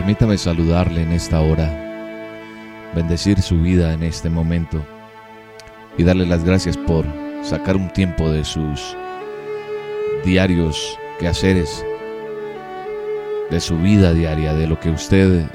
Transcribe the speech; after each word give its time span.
Permítame 0.00 0.38
saludarle 0.38 1.02
en 1.02 1.12
esta 1.12 1.42
hora, 1.42 1.68
bendecir 2.94 3.42
su 3.42 3.60
vida 3.60 3.92
en 3.92 4.02
este 4.02 4.30
momento 4.30 4.82
y 5.98 6.04
darle 6.04 6.24
las 6.24 6.42
gracias 6.42 6.78
por 6.78 7.04
sacar 7.42 7.76
un 7.76 7.92
tiempo 7.92 8.30
de 8.30 8.42
sus 8.42 8.96
diarios 10.24 10.98
quehaceres, 11.18 11.84
de 13.50 13.60
su 13.60 13.76
vida 13.76 14.14
diaria, 14.14 14.54
de 14.54 14.66
lo 14.66 14.80
que 14.80 14.88
usted 14.88 15.46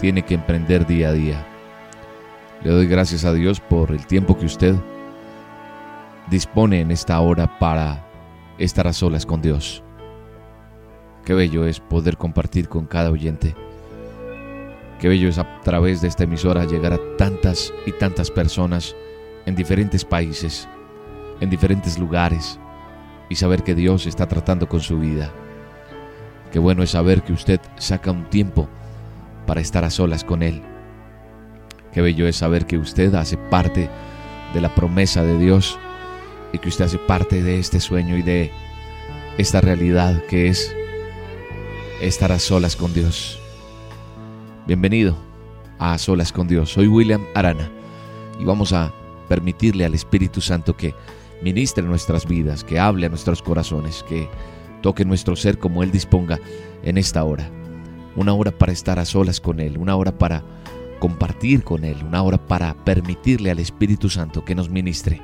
tiene 0.00 0.22
que 0.22 0.34
emprender 0.36 0.86
día 0.86 1.10
a 1.10 1.12
día. 1.12 1.46
Le 2.64 2.70
doy 2.70 2.86
gracias 2.86 3.26
a 3.26 3.34
Dios 3.34 3.60
por 3.60 3.90
el 3.90 4.06
tiempo 4.06 4.38
que 4.38 4.46
usted 4.46 4.74
dispone 6.30 6.80
en 6.80 6.92
esta 6.92 7.20
hora 7.20 7.58
para 7.58 8.06
estar 8.56 8.86
a 8.86 8.94
solas 8.94 9.26
con 9.26 9.42
Dios. 9.42 9.84
Qué 11.26 11.34
bello 11.34 11.66
es 11.66 11.78
poder 11.78 12.16
compartir 12.16 12.70
con 12.70 12.86
cada 12.86 13.10
oyente 13.10 13.54
Qué 15.02 15.08
bello 15.08 15.28
es 15.28 15.38
a 15.38 15.60
través 15.62 16.00
de 16.00 16.06
esta 16.06 16.22
emisora 16.22 16.64
llegar 16.64 16.92
a 16.92 17.16
tantas 17.18 17.74
y 17.86 17.90
tantas 17.90 18.30
personas 18.30 18.94
en 19.46 19.56
diferentes 19.56 20.04
países, 20.04 20.68
en 21.40 21.50
diferentes 21.50 21.98
lugares, 21.98 22.60
y 23.28 23.34
saber 23.34 23.64
que 23.64 23.74
Dios 23.74 24.06
está 24.06 24.28
tratando 24.28 24.68
con 24.68 24.78
su 24.78 25.00
vida. 25.00 25.32
Qué 26.52 26.60
bueno 26.60 26.84
es 26.84 26.90
saber 26.90 27.22
que 27.22 27.32
usted 27.32 27.60
saca 27.78 28.12
un 28.12 28.30
tiempo 28.30 28.68
para 29.44 29.60
estar 29.60 29.82
a 29.82 29.90
solas 29.90 30.22
con 30.22 30.40
Él. 30.40 30.62
Qué 31.92 32.00
bello 32.00 32.28
es 32.28 32.36
saber 32.36 32.64
que 32.66 32.78
usted 32.78 33.12
hace 33.16 33.36
parte 33.36 33.90
de 34.54 34.60
la 34.60 34.72
promesa 34.72 35.24
de 35.24 35.36
Dios 35.36 35.80
y 36.52 36.58
que 36.58 36.68
usted 36.68 36.84
hace 36.84 36.98
parte 36.98 37.42
de 37.42 37.58
este 37.58 37.80
sueño 37.80 38.16
y 38.16 38.22
de 38.22 38.52
esta 39.36 39.60
realidad 39.60 40.22
que 40.28 40.46
es 40.46 40.72
estar 42.00 42.30
a 42.30 42.38
solas 42.38 42.76
con 42.76 42.94
Dios. 42.94 43.41
Bienvenido 44.64 45.16
a 45.80 45.98
Solas 45.98 46.30
con 46.30 46.46
Dios. 46.46 46.70
Soy 46.70 46.86
William 46.86 47.26
Arana 47.34 47.68
y 48.38 48.44
vamos 48.44 48.72
a 48.72 48.92
permitirle 49.28 49.84
al 49.84 49.92
Espíritu 49.92 50.40
Santo 50.40 50.76
que 50.76 50.94
ministre 51.42 51.82
nuestras 51.82 52.28
vidas, 52.28 52.62
que 52.62 52.78
hable 52.78 53.06
a 53.06 53.08
nuestros 53.08 53.42
corazones, 53.42 54.04
que 54.08 54.28
toque 54.80 55.04
nuestro 55.04 55.34
ser 55.34 55.58
como 55.58 55.82
Él 55.82 55.90
disponga 55.90 56.38
en 56.84 56.96
esta 56.96 57.24
hora. 57.24 57.50
Una 58.14 58.34
hora 58.34 58.52
para 58.52 58.70
estar 58.70 59.00
a 59.00 59.04
solas 59.04 59.40
con 59.40 59.58
Él, 59.58 59.78
una 59.78 59.96
hora 59.96 60.16
para 60.16 60.44
compartir 61.00 61.64
con 61.64 61.82
Él, 61.84 61.96
una 62.06 62.22
hora 62.22 62.38
para 62.38 62.72
permitirle 62.84 63.50
al 63.50 63.58
Espíritu 63.58 64.08
Santo 64.10 64.44
que 64.44 64.54
nos 64.54 64.70
ministre. 64.70 65.20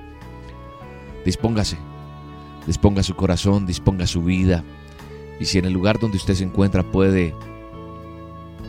Dispóngase, 1.25 1.77
disponga 2.67 3.05
su 3.05 3.15
corazón, 3.15 3.67
disponga 3.67 4.09
su 4.09 4.25
vida. 4.25 4.65
Y 5.39 5.45
si 5.45 5.59
en 5.59 5.67
el 5.67 5.75
lugar 5.75 6.01
donde 6.01 6.17
usted 6.17 6.35
se 6.35 6.43
encuentra 6.43 6.83
puede 6.83 7.37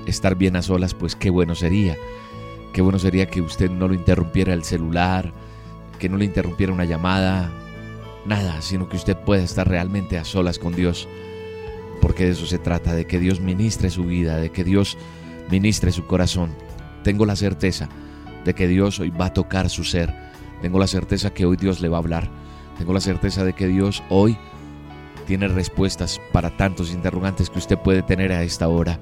estar 0.10 0.36
bien 0.36 0.56
a 0.56 0.62
solas, 0.62 0.94
pues 0.94 1.16
qué 1.16 1.30
bueno 1.30 1.56
sería. 1.56 1.98
Qué 2.74 2.82
bueno 2.82 3.00
sería 3.00 3.28
que 3.28 3.42
usted 3.42 3.70
no 3.70 3.88
lo 3.88 3.94
interrumpiera 3.94 4.54
el 4.54 4.64
celular, 4.64 5.34
que 5.98 6.10
no 6.10 6.18
le 6.18 6.26
interrumpiera 6.26 6.74
una 6.74 6.86
llamada, 6.86 7.52
nada, 8.26 8.62
sino 8.62 8.88
que 8.90 8.98
usted 8.98 9.18
pueda 9.18 9.44
estar 9.44 9.68
realmente 9.68 10.18
a 10.18 10.24
solas 10.24 10.60
con 10.60 10.76
Dios. 10.76 11.08
Porque 12.02 12.26
de 12.26 12.32
eso 12.32 12.46
se 12.46 12.60
trata, 12.60 12.94
de 12.94 13.06
que 13.06 13.20
Dios 13.20 13.40
ministre 13.40 13.90
su 13.90 14.04
vida, 14.04 14.38
de 14.38 14.52
que 14.52 14.64
Dios 14.64 14.98
ministre 15.50 15.92
su 15.92 16.06
corazón. 16.06 16.52
Tengo 17.04 17.26
la 17.26 17.36
certeza 17.36 17.90
de 18.46 18.54
que 18.54 18.68
Dios 18.68 19.00
hoy 19.00 19.10
va 19.10 19.28
a 19.28 19.34
tocar 19.34 19.70
su 19.70 19.84
ser. 19.84 20.14
Tengo 20.62 20.80
la 20.80 20.88
certeza 20.88 21.34
que 21.34 21.46
hoy 21.46 21.58
Dios 21.58 21.82
le 21.82 21.90
va 21.90 21.98
a 21.98 22.00
hablar. 22.00 22.30
Tengo 22.78 22.94
la 22.94 23.02
certeza 23.02 23.44
de 23.44 23.54
que 23.54 23.68
Dios 23.68 24.04
hoy 24.10 24.38
tiene 25.28 25.48
respuestas 25.48 26.22
para 26.32 26.56
tantos 26.56 26.92
interrogantes 26.92 27.50
que 27.50 27.60
usted 27.60 27.78
puede 27.78 28.02
tener 28.02 28.32
a 28.32 28.44
esta 28.44 28.68
hora. 28.68 29.00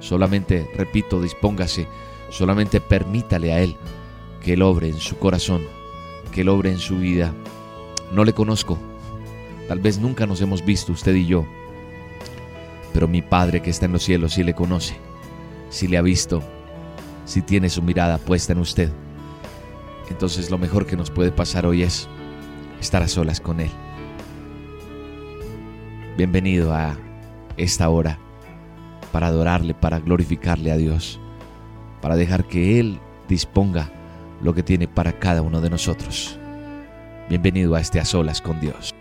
Solamente, 0.00 0.70
repito, 0.76 1.20
dispóngase, 1.20 1.88
solamente 2.30 2.80
permítale 2.80 3.52
a 3.52 3.60
Él 3.60 3.76
que 4.40 4.52
Él 4.52 4.62
obre 4.62 4.88
en 4.88 4.98
su 4.98 5.18
corazón, 5.18 5.62
que 6.32 6.42
Él 6.42 6.48
obre 6.48 6.70
en 6.70 6.78
su 6.78 6.98
vida. 6.98 7.34
No 8.12 8.24
le 8.24 8.32
conozco, 8.32 8.78
tal 9.66 9.80
vez 9.80 9.98
nunca 9.98 10.26
nos 10.26 10.40
hemos 10.40 10.64
visto 10.64 10.92
usted 10.92 11.14
y 11.14 11.26
yo, 11.26 11.44
pero 12.92 13.08
mi 13.08 13.22
Padre 13.22 13.60
que 13.60 13.70
está 13.70 13.86
en 13.86 13.92
los 13.92 14.04
cielos 14.04 14.34
sí 14.34 14.44
le 14.44 14.54
conoce, 14.54 14.96
sí 15.68 15.88
le 15.88 15.98
ha 15.98 16.02
visto, 16.02 16.42
sí 17.24 17.42
tiene 17.42 17.68
su 17.68 17.82
mirada 17.82 18.18
puesta 18.18 18.52
en 18.52 18.60
usted. 18.60 18.90
Entonces 20.10 20.50
lo 20.50 20.58
mejor 20.58 20.86
que 20.86 20.96
nos 20.96 21.10
puede 21.10 21.32
pasar 21.32 21.66
hoy 21.66 21.82
es 21.82 22.08
estar 22.80 23.02
a 23.02 23.08
solas 23.08 23.40
con 23.40 23.60
Él. 23.60 23.70
Bienvenido 26.16 26.72
a 26.72 26.96
esta 27.56 27.88
hora 27.90 28.18
para 29.12 29.28
adorarle, 29.28 29.74
para 29.74 29.98
glorificarle 30.00 30.72
a 30.72 30.76
Dios, 30.76 31.20
para 32.00 32.16
dejar 32.16 32.44
que 32.44 32.80
Él 32.80 33.00
disponga 33.28 33.90
lo 34.42 34.54
que 34.54 34.62
tiene 34.62 34.88
para 34.88 35.18
cada 35.18 35.42
uno 35.42 35.60
de 35.60 35.70
nosotros. 35.70 36.38
Bienvenido 37.28 37.74
a 37.74 37.80
este 37.80 38.00
A 38.00 38.04
Solas 38.04 38.40
con 38.40 38.60
Dios. 38.60 38.97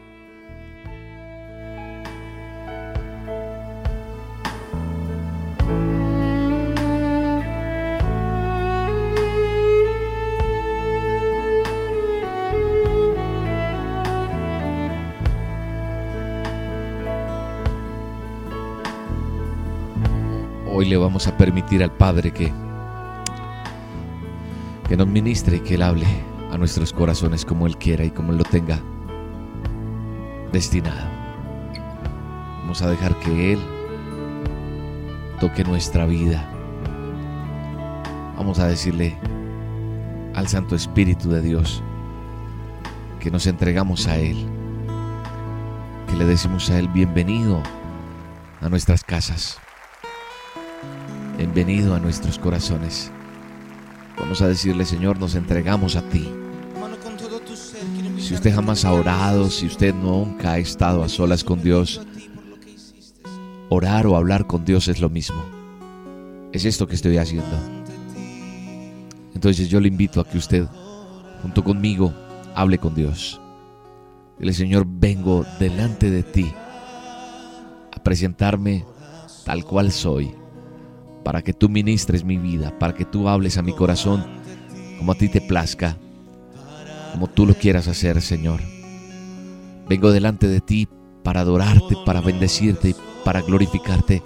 Vamos 21.08 21.26
a 21.26 21.38
permitir 21.38 21.82
al 21.82 21.92
Padre 21.94 22.34
que, 22.34 22.52
que 24.90 24.98
nos 24.98 25.08
ministre 25.08 25.56
y 25.56 25.59
que 25.62 25.76
Él 25.76 25.82
hable 25.82 26.06
a 26.52 26.58
nuestros 26.58 26.92
corazones 26.92 27.46
como 27.46 27.66
Él 27.66 27.78
quiera 27.78 28.04
y 28.04 28.12
como 28.12 28.34
Él 28.34 28.40
lo 28.40 28.44
tenga 28.44 28.78
destinado. 30.52 31.08
Vamos 32.59 32.82
a 32.82 32.90
dejar 32.90 33.18
que 33.20 33.54
Él 33.54 33.59
toque 35.40 35.64
nuestra 35.64 36.06
vida. 36.06 36.46
Vamos 38.36 38.59
a 38.59 38.68
decirle 38.68 39.18
al 40.36 40.50
Santo 40.50 40.76
Espíritu 40.76 41.30
de 41.30 41.42
Dios 41.42 41.82
que 43.22 43.32
nos 43.32 43.48
entregamos 43.48 44.08
a 44.08 44.18
Él, 44.18 44.46
que 46.09 46.18
le 46.18 46.26
decimos 46.26 46.70
a 46.70 46.78
Él 46.78 46.90
bienvenido 46.90 47.64
a 48.59 48.68
nuestras 48.68 49.06
casas. 49.06 49.58
Bienvenido 51.37 51.93
a 51.93 51.99
nuestros 51.99 52.39
corazones. 52.39 53.11
Vamos 54.17 54.41
a 54.41 54.47
decirle, 54.47 54.85
Señor, 54.85 55.19
nos 55.19 55.35
entregamos 55.35 55.95
a 55.95 56.01
ti. 56.01 56.28
Si 58.17 58.34
usted 58.34 58.55
jamás 58.55 58.84
ha 58.85 58.91
orado, 58.91 59.51
si 59.51 59.67
usted 59.67 59.93
nunca 59.93 60.53
ha 60.53 60.57
estado 60.57 61.03
a 61.03 61.09
solas 61.09 61.43
con 61.43 61.61
Dios, 61.61 62.01
orar 63.69 64.07
o 64.07 64.16
hablar 64.16 64.47
con 64.47 64.66
Dios 64.66 64.87
es 64.87 64.99
lo 64.99 65.09
mismo. 65.11 65.45
Es 66.53 66.66
esto 66.66 66.87
que 66.87 66.95
estoy 66.95 67.17
haciendo. 67.17 67.55
Entonces 69.35 69.69
yo 69.69 69.79
le 69.79 69.89
invito 69.89 70.19
a 70.19 70.28
que 70.28 70.39
usted, 70.39 70.66
junto 71.43 71.63
conmigo, 71.63 72.16
hable 72.55 72.79
con 72.79 72.95
Dios. 72.95 73.39
Dile, 74.39 74.53
Señor, 74.53 74.87
vengo 74.89 75.45
delante 75.59 76.09
de 76.09 76.23
ti 76.23 76.51
a 77.91 78.01
presentarme 78.01 78.85
tal 79.45 79.63
cual 79.63 79.91
soy, 79.91 80.34
para 81.28 81.41
que 81.41 81.52
tú 81.52 81.68
ministres 81.68 82.24
mi 82.24 82.38
vida, 82.38 82.79
para 82.79 82.94
que 82.94 83.03
tú 83.03 83.28
hables 83.28 83.58
a 83.58 83.62
mi 83.62 83.74
corazón 83.74 84.26
como 84.97 85.12
a 85.12 85.16
ti 85.16 85.28
te 85.28 85.41
plazca, 85.41 85.97
como 87.12 87.28
tú 87.28 87.46
lo 87.46 87.53
quieras 87.53 87.90
hacer, 87.90 88.22
Señor. 88.22 88.62
Vengo 89.90 90.14
delante 90.14 90.47
de 90.47 90.62
ti 90.62 90.88
para 91.24 91.41
adorarte, 91.41 91.97
para 92.06 92.22
bendecirte, 92.22 92.96
para 93.26 93.41
glorificarte 93.41 94.24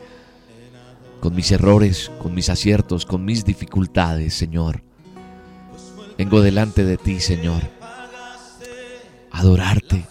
con 1.20 1.34
mis 1.34 1.52
errores, 1.52 2.12
con 2.22 2.36
mis 2.36 2.50
aciertos, 2.50 3.08
con 3.08 3.26
mis 3.26 3.46
dificultades, 3.46 4.36
Señor. 4.36 4.84
Vengo 6.20 6.40
delante 6.42 6.86
de 6.86 6.98
ti, 6.98 7.20
Señor, 7.20 7.64
a 9.32 9.40
adorarte, 9.40 10.06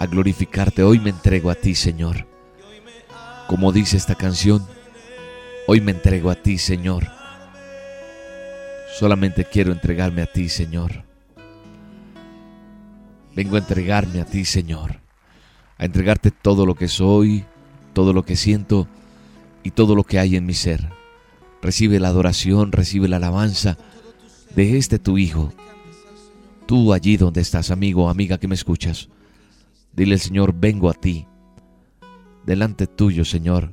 a 0.00 0.06
glorificarte. 0.06 0.82
Hoy 0.82 0.98
me 0.98 1.10
entrego 1.10 1.50
a 1.50 1.54
ti, 1.54 1.76
Señor. 1.76 2.26
Como 3.46 3.70
dice 3.70 3.96
esta 3.96 4.16
canción, 4.16 4.66
hoy 5.66 5.80
me 5.80 5.92
entrego 5.92 6.30
a 6.30 6.34
ti, 6.34 6.58
Señor. 6.58 7.06
Solamente 8.98 9.44
quiero 9.44 9.72
entregarme 9.72 10.22
a 10.22 10.26
ti, 10.26 10.48
Señor. 10.48 11.04
Vengo 13.34 13.56
a 13.56 13.60
entregarme 13.60 14.20
a 14.20 14.26
ti, 14.26 14.44
Señor. 14.44 15.00
A 15.78 15.84
entregarte 15.84 16.30
todo 16.30 16.66
lo 16.66 16.74
que 16.74 16.88
soy, 16.88 17.44
todo 17.94 18.12
lo 18.12 18.24
que 18.24 18.36
siento 18.36 18.86
y 19.62 19.70
todo 19.70 19.94
lo 19.94 20.04
que 20.04 20.18
hay 20.18 20.36
en 20.36 20.46
mi 20.46 20.54
ser. 20.54 20.90
Recibe 21.62 22.00
la 22.00 22.08
adoración, 22.08 22.72
recibe 22.72 23.08
la 23.08 23.16
alabanza 23.16 23.78
de 24.54 24.76
este 24.76 24.98
tu 24.98 25.16
Hijo. 25.16 25.52
Tú 26.66 26.92
allí 26.92 27.16
donde 27.16 27.40
estás, 27.40 27.70
amigo 27.70 28.08
amiga 28.08 28.38
que 28.38 28.48
me 28.48 28.54
escuchas. 28.54 29.08
Dile 29.94 30.14
al 30.14 30.20
Señor, 30.20 30.54
vengo 30.54 30.88
a 30.90 30.94
ti, 30.94 31.26
delante 32.46 32.86
tuyo, 32.86 33.24
Señor, 33.24 33.72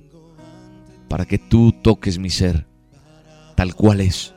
para 1.10 1.26
que 1.26 1.40
tú 1.40 1.74
toques 1.74 2.20
mi 2.20 2.30
ser, 2.30 2.66
tal 3.56 3.76
cual 3.76 4.00
es. 4.00 4.34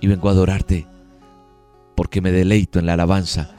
Y 0.00 0.06
vengo 0.06 0.28
a 0.28 0.32
adorarte, 0.32 0.86
porque 1.96 2.20
me 2.20 2.30
deleito 2.30 2.78
en 2.78 2.86
la 2.86 2.94
alabanza 2.94 3.50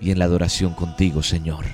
y 0.00 0.10
en 0.10 0.18
la 0.18 0.24
adoración 0.26 0.74
contigo, 0.74 1.22
Señor. 1.22 1.64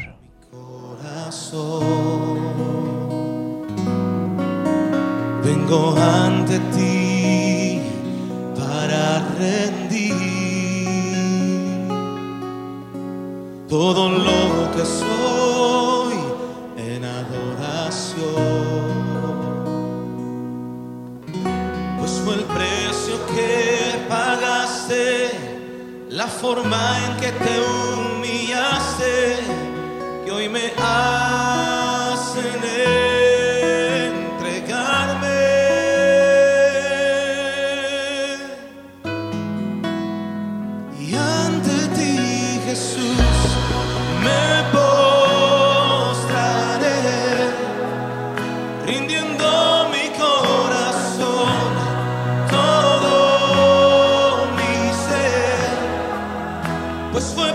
Vengo 5.43 5.97
ante 5.97 6.59
ti 6.77 7.81
para 8.55 9.27
rendir 9.39 10.13
todo 13.69 14.11
lo 14.11 14.71
que 14.77 14.85
soy 14.85 15.22
la 26.13 26.27
forma 26.27 26.99
en 27.07 27.17
que 27.17 27.33
te 27.33 27.61
humillaste, 27.61 29.39
que 30.25 30.31
hoy 30.31 30.49
me 30.49 30.73
hacen 30.77 32.63
pues 57.13 57.35
fue 57.35 57.53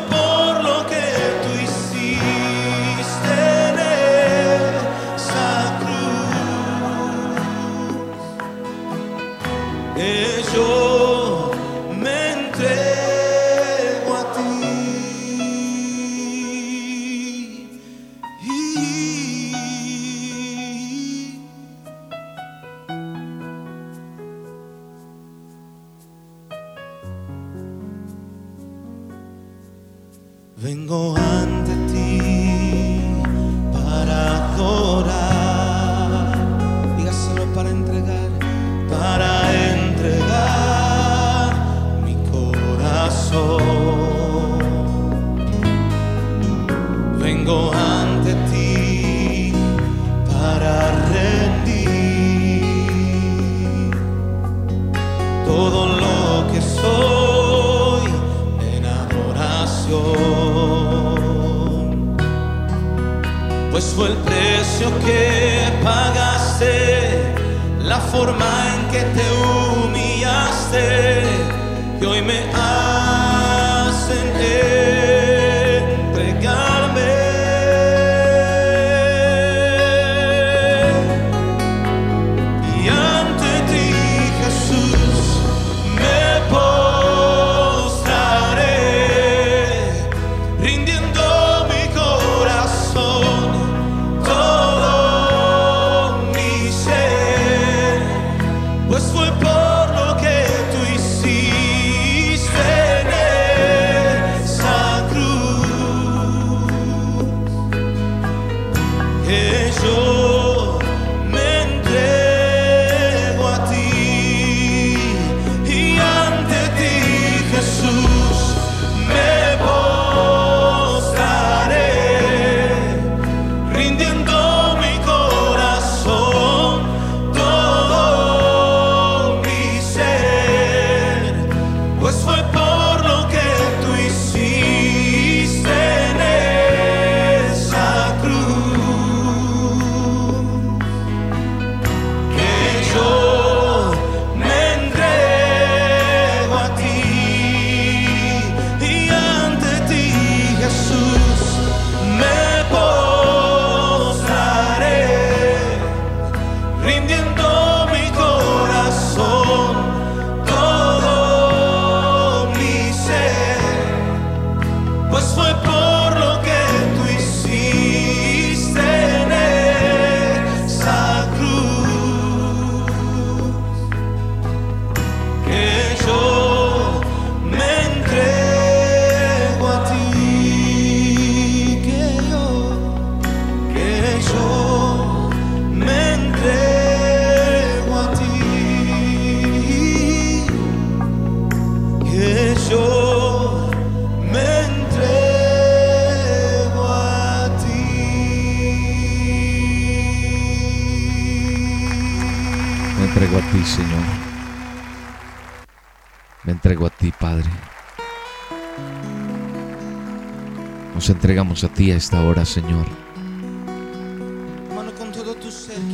entregamos 211.28 211.62
a 211.66 211.68
ti 211.68 211.92
a 211.92 211.98
esta 211.98 212.24
hora, 212.24 212.46
Señor, 212.46 212.86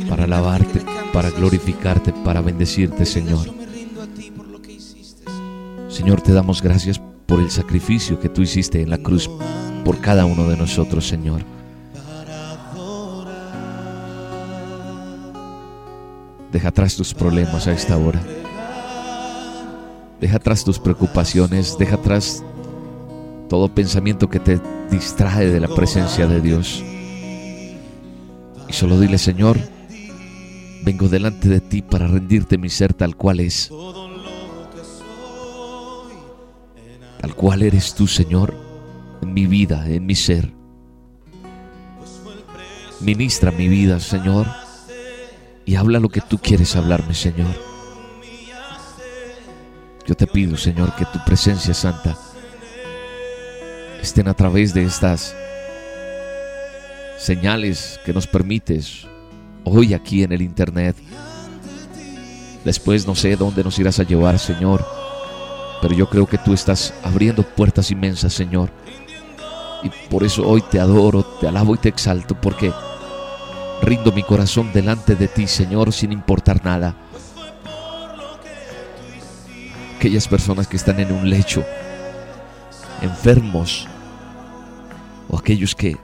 para 0.08 0.22
alabarte, 0.22 0.80
para 1.12 1.28
glorificarte, 1.28 2.12
para 2.12 2.40
bendecirte, 2.40 3.04
Señor. 3.04 3.52
Señor, 5.88 6.20
te 6.20 6.32
damos 6.32 6.62
gracias 6.62 7.00
por 7.26 7.40
el 7.40 7.50
sacrificio 7.50 8.20
que 8.20 8.28
tú 8.28 8.42
hiciste 8.42 8.80
en 8.80 8.90
la 8.90 8.98
cruz 8.98 9.28
por 9.84 10.00
cada 10.00 10.24
uno 10.24 10.48
de 10.48 10.56
nosotros, 10.56 11.08
Señor. 11.08 11.42
Deja 16.52 16.68
atrás 16.68 16.94
tus 16.94 17.12
problemas 17.12 17.66
a 17.66 17.72
esta 17.72 17.96
hora. 17.96 18.22
Deja 20.20 20.36
atrás 20.36 20.62
tus 20.62 20.78
preocupaciones, 20.78 21.76
deja 21.76 21.96
atrás 21.96 22.44
todo 23.48 23.74
pensamiento 23.74 24.28
que 24.28 24.40
te 24.40 24.60
distrae 24.90 25.50
de 25.50 25.60
la 25.60 25.68
presencia 25.68 26.26
de 26.26 26.40
Dios. 26.40 26.82
Y 28.68 28.72
solo 28.72 28.98
dile, 28.98 29.18
Señor, 29.18 29.58
vengo 30.82 31.08
delante 31.08 31.48
de 31.48 31.60
ti 31.60 31.82
para 31.82 32.06
rendirte 32.06 32.58
mi 32.58 32.68
ser 32.68 32.94
tal 32.94 33.16
cual 33.16 33.40
es. 33.40 33.70
Tal 37.20 37.34
cual 37.34 37.62
eres 37.62 37.94
tú, 37.94 38.06
Señor, 38.06 38.54
en 39.22 39.32
mi 39.32 39.46
vida, 39.46 39.88
en 39.88 40.06
mi 40.06 40.14
ser. 40.14 40.52
Ministra 43.00 43.50
mi 43.50 43.68
vida, 43.68 44.00
Señor, 44.00 44.46
y 45.66 45.74
habla 45.74 46.00
lo 46.00 46.08
que 46.08 46.20
tú 46.20 46.38
quieres 46.38 46.76
hablarme, 46.76 47.14
Señor. 47.14 47.54
Yo 50.06 50.14
te 50.14 50.26
pido, 50.26 50.56
Señor, 50.56 50.94
que 50.96 51.06
tu 51.06 51.18
presencia 51.24 51.72
santa 51.72 52.16
estén 54.04 54.28
a 54.28 54.34
través 54.34 54.74
de 54.74 54.84
estas 54.84 55.34
señales 57.18 57.98
que 58.04 58.12
nos 58.12 58.26
permites 58.26 59.06
hoy 59.64 59.94
aquí 59.94 60.22
en 60.22 60.32
el 60.32 60.42
Internet. 60.42 60.94
Después 62.66 63.06
no 63.06 63.14
sé 63.14 63.34
dónde 63.34 63.64
nos 63.64 63.78
irás 63.78 63.98
a 64.00 64.02
llevar, 64.02 64.38
Señor, 64.38 64.86
pero 65.80 65.94
yo 65.94 66.06
creo 66.10 66.26
que 66.26 66.36
tú 66.36 66.52
estás 66.52 66.92
abriendo 67.02 67.42
puertas 67.42 67.90
inmensas, 67.90 68.34
Señor. 68.34 68.68
Y 69.82 69.88
por 70.10 70.22
eso 70.22 70.46
hoy 70.46 70.60
te 70.70 70.78
adoro, 70.78 71.22
te 71.40 71.48
alabo 71.48 71.74
y 71.74 71.78
te 71.78 71.88
exalto, 71.88 72.38
porque 72.38 72.70
rindo 73.80 74.12
mi 74.12 74.22
corazón 74.22 74.70
delante 74.74 75.14
de 75.14 75.28
ti, 75.28 75.46
Señor, 75.46 75.94
sin 75.94 76.12
importar 76.12 76.62
nada. 76.62 76.94
Aquellas 79.96 80.28
personas 80.28 80.68
que 80.68 80.76
están 80.76 81.00
en 81.00 81.10
un 81.10 81.30
lecho, 81.30 81.64
enfermos, 83.00 83.88
aquellos 85.38 85.74
que 85.74 85.96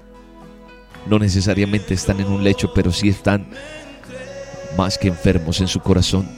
no 1.07 1.19
necesariamente 1.19 1.95
están 1.95 2.21
en 2.21 2.29
un 2.29 2.45
lecho, 2.45 2.73
pero 2.75 2.93
sí 2.93 3.09
están 3.09 3.47
más 4.77 4.99
que 4.99 5.09
enfermos 5.09 5.61
en 5.61 5.69
su 5.69 5.81
corazón. 5.81 6.29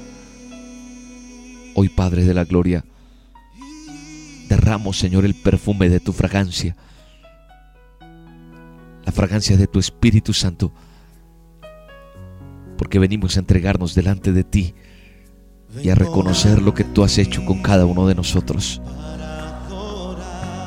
Hoy, 1.75 1.89
Padre 1.89 2.25
de 2.25 2.35
la 2.35 2.45
Gloria, 2.45 2.85
derramo, 4.49 4.93
Señor, 4.93 5.25
el 5.25 5.35
perfume 5.35 5.89
de 5.89 6.01
tu 6.01 6.13
fragancia, 6.13 6.77
la 9.05 9.13
fragancia 9.13 9.57
de 9.57 9.67
tu 9.67 9.79
Espíritu 9.79 10.33
Santo, 10.33 10.73
porque 12.77 12.99
venimos 12.99 13.37
a 13.37 13.41
entregarnos 13.41 13.95
delante 13.95 14.33
de 14.33 14.45
ti 14.45 14.75
y 15.83 15.89
a 15.89 15.95
reconocer 15.95 16.61
lo 16.61 16.75
que 16.75 16.85
tú 16.85 17.03
has 17.03 17.17
hecho 17.19 17.45
con 17.45 17.63
cada 17.63 17.87
uno 17.87 18.07
de 18.07 18.15
nosotros. 18.15 18.83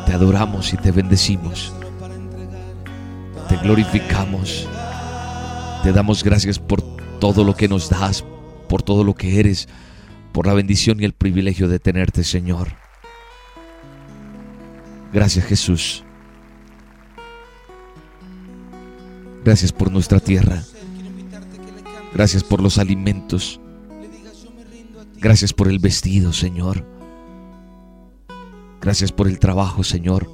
Te 0.05 0.13
adoramos 0.13 0.73
y 0.73 0.77
te 0.77 0.91
bendecimos. 0.91 1.73
Te 3.55 3.61
glorificamos. 3.61 4.67
Te 5.81 5.93
damos 5.93 6.25
gracias 6.25 6.59
por 6.59 6.81
todo 7.19 7.45
lo 7.45 7.55
que 7.55 7.69
nos 7.69 7.89
das, 7.89 8.25
por 8.67 8.83
todo 8.83 9.05
lo 9.05 9.13
que 9.13 9.39
eres, 9.39 9.69
por 10.33 10.45
la 10.45 10.53
bendición 10.53 10.99
y 10.99 11.05
el 11.05 11.13
privilegio 11.13 11.69
de 11.69 11.79
tenerte, 11.79 12.25
Señor. 12.25 12.67
Gracias, 15.13 15.45
Jesús. 15.45 16.03
Gracias 19.45 19.71
por 19.71 19.89
nuestra 19.89 20.19
tierra. 20.19 20.61
Gracias 22.13 22.43
por 22.43 22.61
los 22.61 22.77
alimentos. 22.77 23.61
Gracias 25.15 25.53
por 25.53 25.69
el 25.69 25.79
vestido, 25.79 26.33
Señor. 26.33 26.85
Gracias 28.81 29.13
por 29.13 29.29
el 29.29 29.39
trabajo, 29.39 29.85
Señor. 29.85 30.29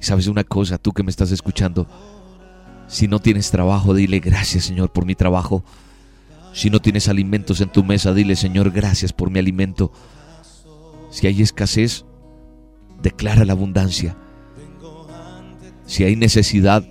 Y 0.00 0.04
sabes 0.04 0.26
una 0.26 0.44
cosa, 0.44 0.78
tú 0.78 0.92
que 0.92 1.02
me 1.02 1.10
estás 1.10 1.30
escuchando, 1.30 1.86
si 2.88 3.06
no 3.06 3.20
tienes 3.20 3.50
trabajo, 3.50 3.94
dile 3.94 4.18
gracias, 4.18 4.64
Señor, 4.64 4.90
por 4.92 5.04
mi 5.04 5.14
trabajo. 5.14 5.62
Si 6.52 6.70
no 6.70 6.80
tienes 6.80 7.08
alimentos 7.08 7.60
en 7.60 7.70
tu 7.70 7.84
mesa, 7.84 8.12
dile, 8.12 8.34
Señor, 8.34 8.70
gracias 8.72 9.12
por 9.12 9.30
mi 9.30 9.38
alimento. 9.38 9.92
Si 11.10 11.26
hay 11.26 11.42
escasez, 11.42 12.04
declara 13.02 13.44
la 13.44 13.52
abundancia. 13.52 14.16
Si 15.86 16.04
hay 16.04 16.16
necesidad, 16.16 16.84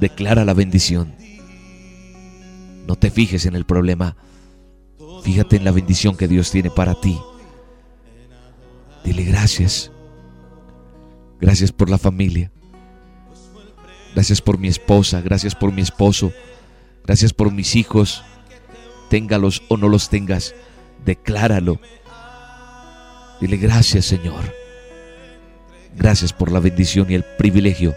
declara 0.00 0.44
la 0.44 0.54
bendición. 0.54 1.14
No 2.86 2.96
te 2.96 3.10
fijes 3.10 3.46
en 3.46 3.56
el 3.56 3.64
problema, 3.64 4.16
fíjate 5.22 5.56
en 5.56 5.64
la 5.64 5.72
bendición 5.72 6.16
que 6.16 6.28
Dios 6.28 6.50
tiene 6.50 6.70
para 6.70 6.94
ti. 7.00 7.18
Dile 9.04 9.24
gracias. 9.24 9.90
Gracias 11.40 11.72
por 11.72 11.90
la 11.90 11.98
familia. 11.98 12.50
Gracias 14.14 14.40
por 14.40 14.58
mi 14.58 14.68
esposa, 14.68 15.20
gracias 15.20 15.54
por 15.54 15.72
mi 15.72 15.82
esposo, 15.82 16.32
gracias 17.04 17.34
por 17.34 17.52
mis 17.52 17.76
hijos. 17.76 18.24
Téngalos 19.10 19.62
o 19.68 19.76
no 19.76 19.88
los 19.88 20.08
tengas, 20.08 20.54
decláralo. 21.04 21.80
Dile 23.40 23.58
gracias 23.58 24.06
Señor. 24.06 24.54
Gracias 25.94 26.32
por 26.32 26.50
la 26.50 26.60
bendición 26.60 27.10
y 27.10 27.14
el 27.14 27.24
privilegio 27.24 27.94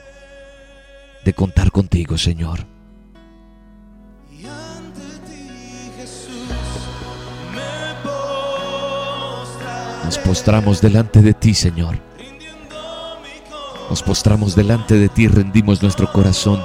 de 1.24 1.34
contar 1.34 1.72
contigo, 1.72 2.18
Señor. 2.18 2.66
Nos 10.06 10.18
postramos 10.18 10.82
delante 10.82 11.22
de 11.22 11.34
ti, 11.34 11.54
Señor. 11.54 12.09
Nos 13.90 14.04
postramos 14.04 14.56
delante 14.56 14.96
de 14.96 15.10
ti, 15.10 15.28
rendimos 15.28 15.82
nuestro 15.82 16.12
corazón 16.12 16.62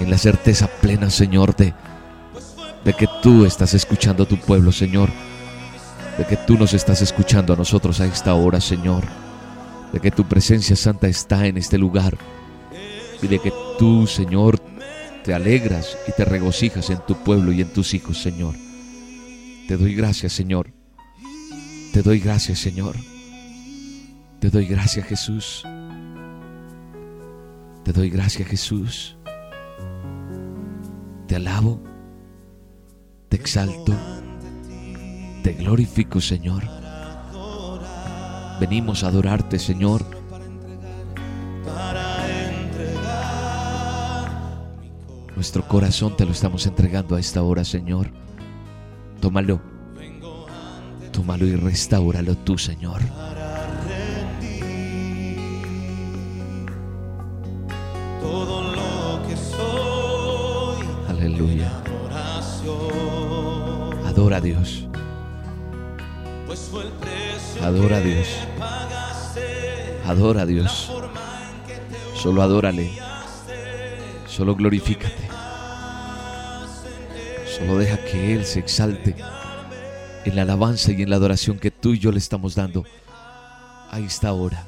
en 0.00 0.10
la 0.10 0.18
certeza 0.18 0.66
plena, 0.66 1.08
Señor, 1.08 1.54
de, 1.54 1.72
de 2.84 2.92
que 2.94 3.06
tú 3.22 3.44
estás 3.44 3.74
escuchando 3.74 4.24
a 4.24 4.26
tu 4.26 4.38
pueblo, 4.38 4.72
Señor. 4.72 5.10
De 6.16 6.26
que 6.26 6.36
tú 6.36 6.58
nos 6.58 6.74
estás 6.74 7.00
escuchando 7.00 7.52
a 7.52 7.56
nosotros 7.56 8.00
a 8.00 8.06
esta 8.06 8.34
hora, 8.34 8.60
Señor. 8.60 9.04
De 9.92 10.00
que 10.00 10.10
tu 10.10 10.24
presencia 10.24 10.74
santa 10.74 11.06
está 11.06 11.46
en 11.46 11.56
este 11.56 11.78
lugar. 11.78 12.18
Y 13.22 13.28
de 13.28 13.38
que 13.38 13.52
tú, 13.78 14.06
Señor, 14.08 14.58
te 15.24 15.32
alegras 15.32 15.96
y 16.08 16.12
te 16.12 16.24
regocijas 16.24 16.90
en 16.90 16.98
tu 17.06 17.14
pueblo 17.22 17.52
y 17.52 17.60
en 17.60 17.72
tus 17.72 17.94
hijos, 17.94 18.20
Señor. 18.20 18.56
Te 19.68 19.76
doy 19.76 19.94
gracias, 19.94 20.32
Señor. 20.32 20.72
Te 21.92 22.02
doy 22.02 22.18
gracias, 22.18 22.58
Señor. 22.58 22.96
Te 24.40 24.50
doy 24.50 24.66
gracias, 24.66 25.06
Jesús. 25.06 25.64
Te 27.84 27.92
doy 27.92 28.08
gracias, 28.08 28.46
Jesús. 28.48 29.16
Te 31.26 31.36
alabo. 31.36 31.82
Te 33.28 33.36
exalto. 33.36 33.92
Te 35.42 35.54
glorifico, 35.54 36.20
Señor. 36.20 36.62
Venimos 38.60 39.02
a 39.02 39.08
adorarte, 39.08 39.58
Señor. 39.58 40.04
Nuestro 45.34 45.66
corazón 45.66 46.16
te 46.16 46.24
lo 46.24 46.32
estamos 46.32 46.66
entregando 46.66 47.16
a 47.16 47.20
esta 47.20 47.42
hora, 47.42 47.64
Señor. 47.64 48.10
Tómalo. 49.20 49.60
Tómalo 51.12 51.46
y 51.46 51.56
restauralo 51.56 52.36
tú, 52.36 52.56
Señor. 52.58 53.00
A 64.38 64.40
Dios. 64.40 64.86
Adora 67.60 67.96
a 67.96 68.00
Dios. 68.00 68.26
Adora 70.06 70.42
a 70.42 70.46
Dios. 70.46 70.92
Solo 72.14 72.42
adórale. 72.42 72.92
Solo 74.26 74.54
glorifícate. 74.54 75.28
Solo 77.58 77.78
deja 77.78 77.98
que 78.04 78.34
Él 78.34 78.44
se 78.44 78.60
exalte 78.60 79.16
en 80.24 80.36
la 80.36 80.42
alabanza 80.42 80.92
y 80.92 81.02
en 81.02 81.10
la 81.10 81.16
adoración 81.16 81.58
que 81.58 81.72
tú 81.72 81.94
y 81.94 81.98
yo 81.98 82.12
le 82.12 82.18
estamos 82.18 82.54
dando 82.54 82.84
a 83.90 83.98
esta 83.98 84.32
hora. 84.32 84.64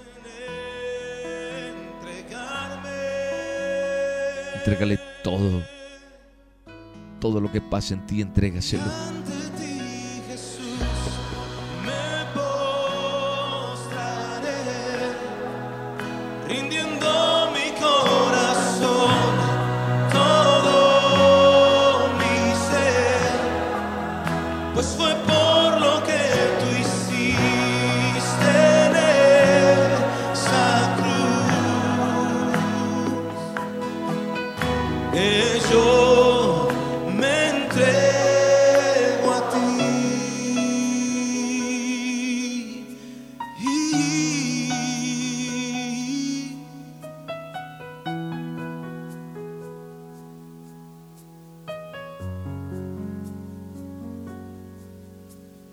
Entrégale 4.57 4.99
todo. 5.23 5.63
Todo 7.21 7.41
lo 7.41 7.53
que 7.53 7.61
pasa 7.61 7.95
en 7.95 8.05
ti, 8.07 8.21
entrégaselo. 8.21 9.20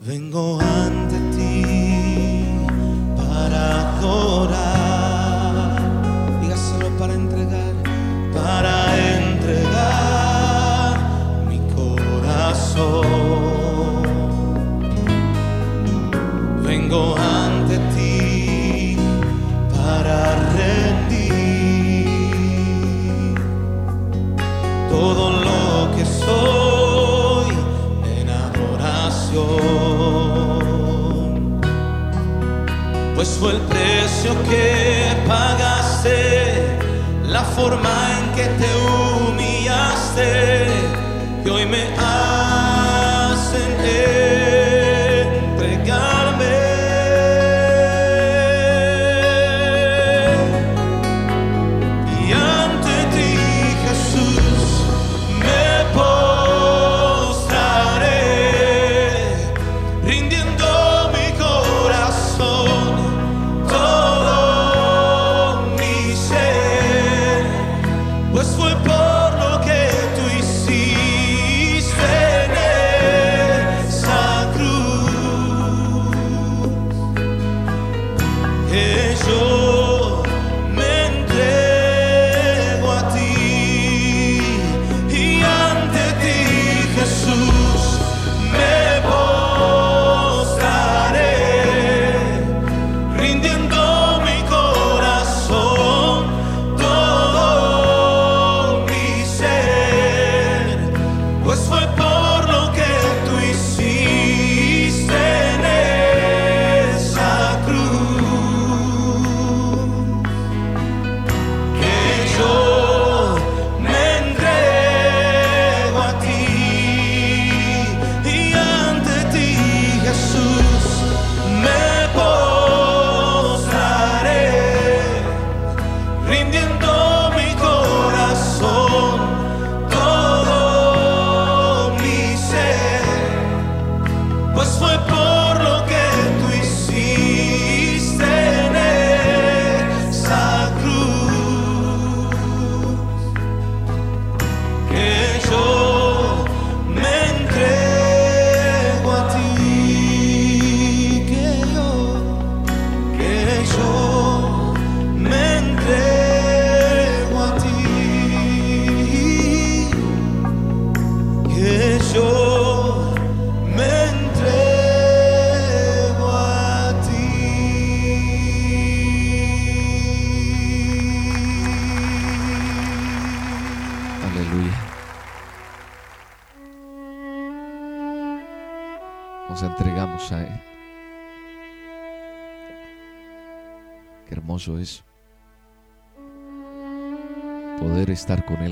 Vengo 0.07 0.57
ante 0.61 1.06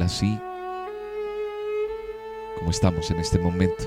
así 0.05 0.39
como 2.57 2.71
estamos 2.71 3.11
en 3.11 3.17
este 3.17 3.37
momento. 3.37 3.83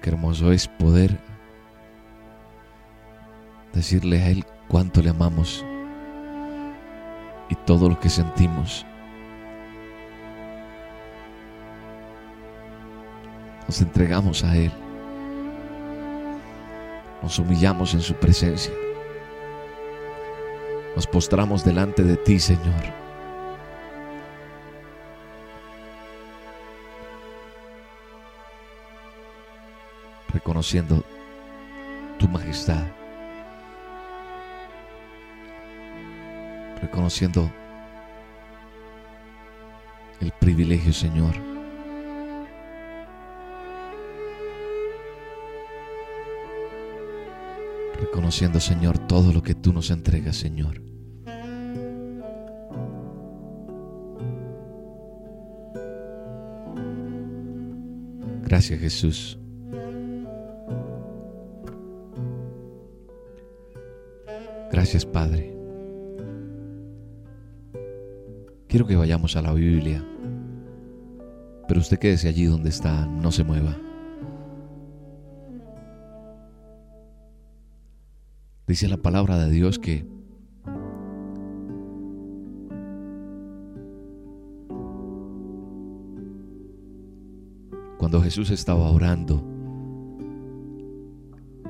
Qué 0.00 0.10
hermoso 0.10 0.52
es 0.52 0.68
poder 0.68 1.18
decirle 3.72 4.22
a 4.22 4.28
Él 4.28 4.44
cuánto 4.68 5.02
le 5.02 5.10
amamos 5.10 5.64
y 7.48 7.54
todo 7.66 7.88
lo 7.88 7.98
que 7.98 8.10
sentimos. 8.10 8.86
Nos 13.66 13.80
entregamos 13.80 14.44
a 14.44 14.56
Él. 14.56 14.72
Nos 17.22 17.38
humillamos 17.38 17.94
en 17.94 18.02
su 18.02 18.14
presencia. 18.14 18.72
Nos 20.94 21.06
postramos 21.06 21.64
delante 21.64 22.04
de 22.04 22.16
ti, 22.16 22.38
Señor. 22.38 22.82
Reconociendo 30.32 31.04
tu 32.18 32.28
majestad. 32.28 32.84
Reconociendo 36.80 37.50
el 40.20 40.30
privilegio, 40.32 40.92
Señor, 40.92 41.53
reconociendo, 48.14 48.60
Señor, 48.60 48.96
todo 49.08 49.32
lo 49.32 49.42
que 49.42 49.56
tú 49.56 49.72
nos 49.72 49.90
entregas, 49.90 50.36
Señor. 50.36 50.80
Gracias, 58.44 58.78
Jesús. 58.78 59.36
Gracias, 64.70 65.04
Padre. 65.04 65.52
Quiero 68.68 68.86
que 68.86 68.94
vayamos 68.94 69.34
a 69.34 69.42
la 69.42 69.52
Biblia, 69.52 70.04
pero 71.66 71.80
usted 71.80 71.98
quédese 71.98 72.28
allí 72.28 72.44
donde 72.44 72.68
está, 72.68 73.06
no 73.06 73.32
se 73.32 73.42
mueva. 73.42 73.76
Dice 78.66 78.88
la 78.88 78.96
palabra 78.96 79.38
de 79.38 79.50
Dios 79.50 79.78
que 79.78 80.06
cuando 87.98 88.22
Jesús 88.22 88.50
estaba 88.50 88.90
orando 88.90 89.44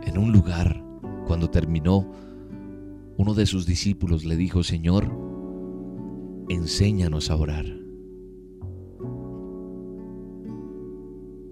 en 0.05 0.19
un 0.19 0.33
lugar, 0.33 0.85
cuando 1.27 1.51
terminó, 1.51 2.11
uno 3.17 3.35
de 3.35 3.47
sus 3.47 3.67
discípulos 3.67 4.25
le 4.25 4.37
dijo, 4.37 4.63
Señor, 4.63 5.11
enséñanos 6.49 7.31
a 7.31 7.37
orar. 7.37 7.65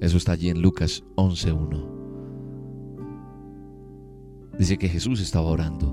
Eso 0.01 0.17
está 0.17 0.33
allí 0.33 0.51
en 0.51 0.63
Lucas 0.63 1.05
11.1. 1.17 1.92
Dice 4.63 4.79
que 4.79 4.89
Jesús 4.89 5.21
estaba 5.21 5.49
orando. 5.49 5.93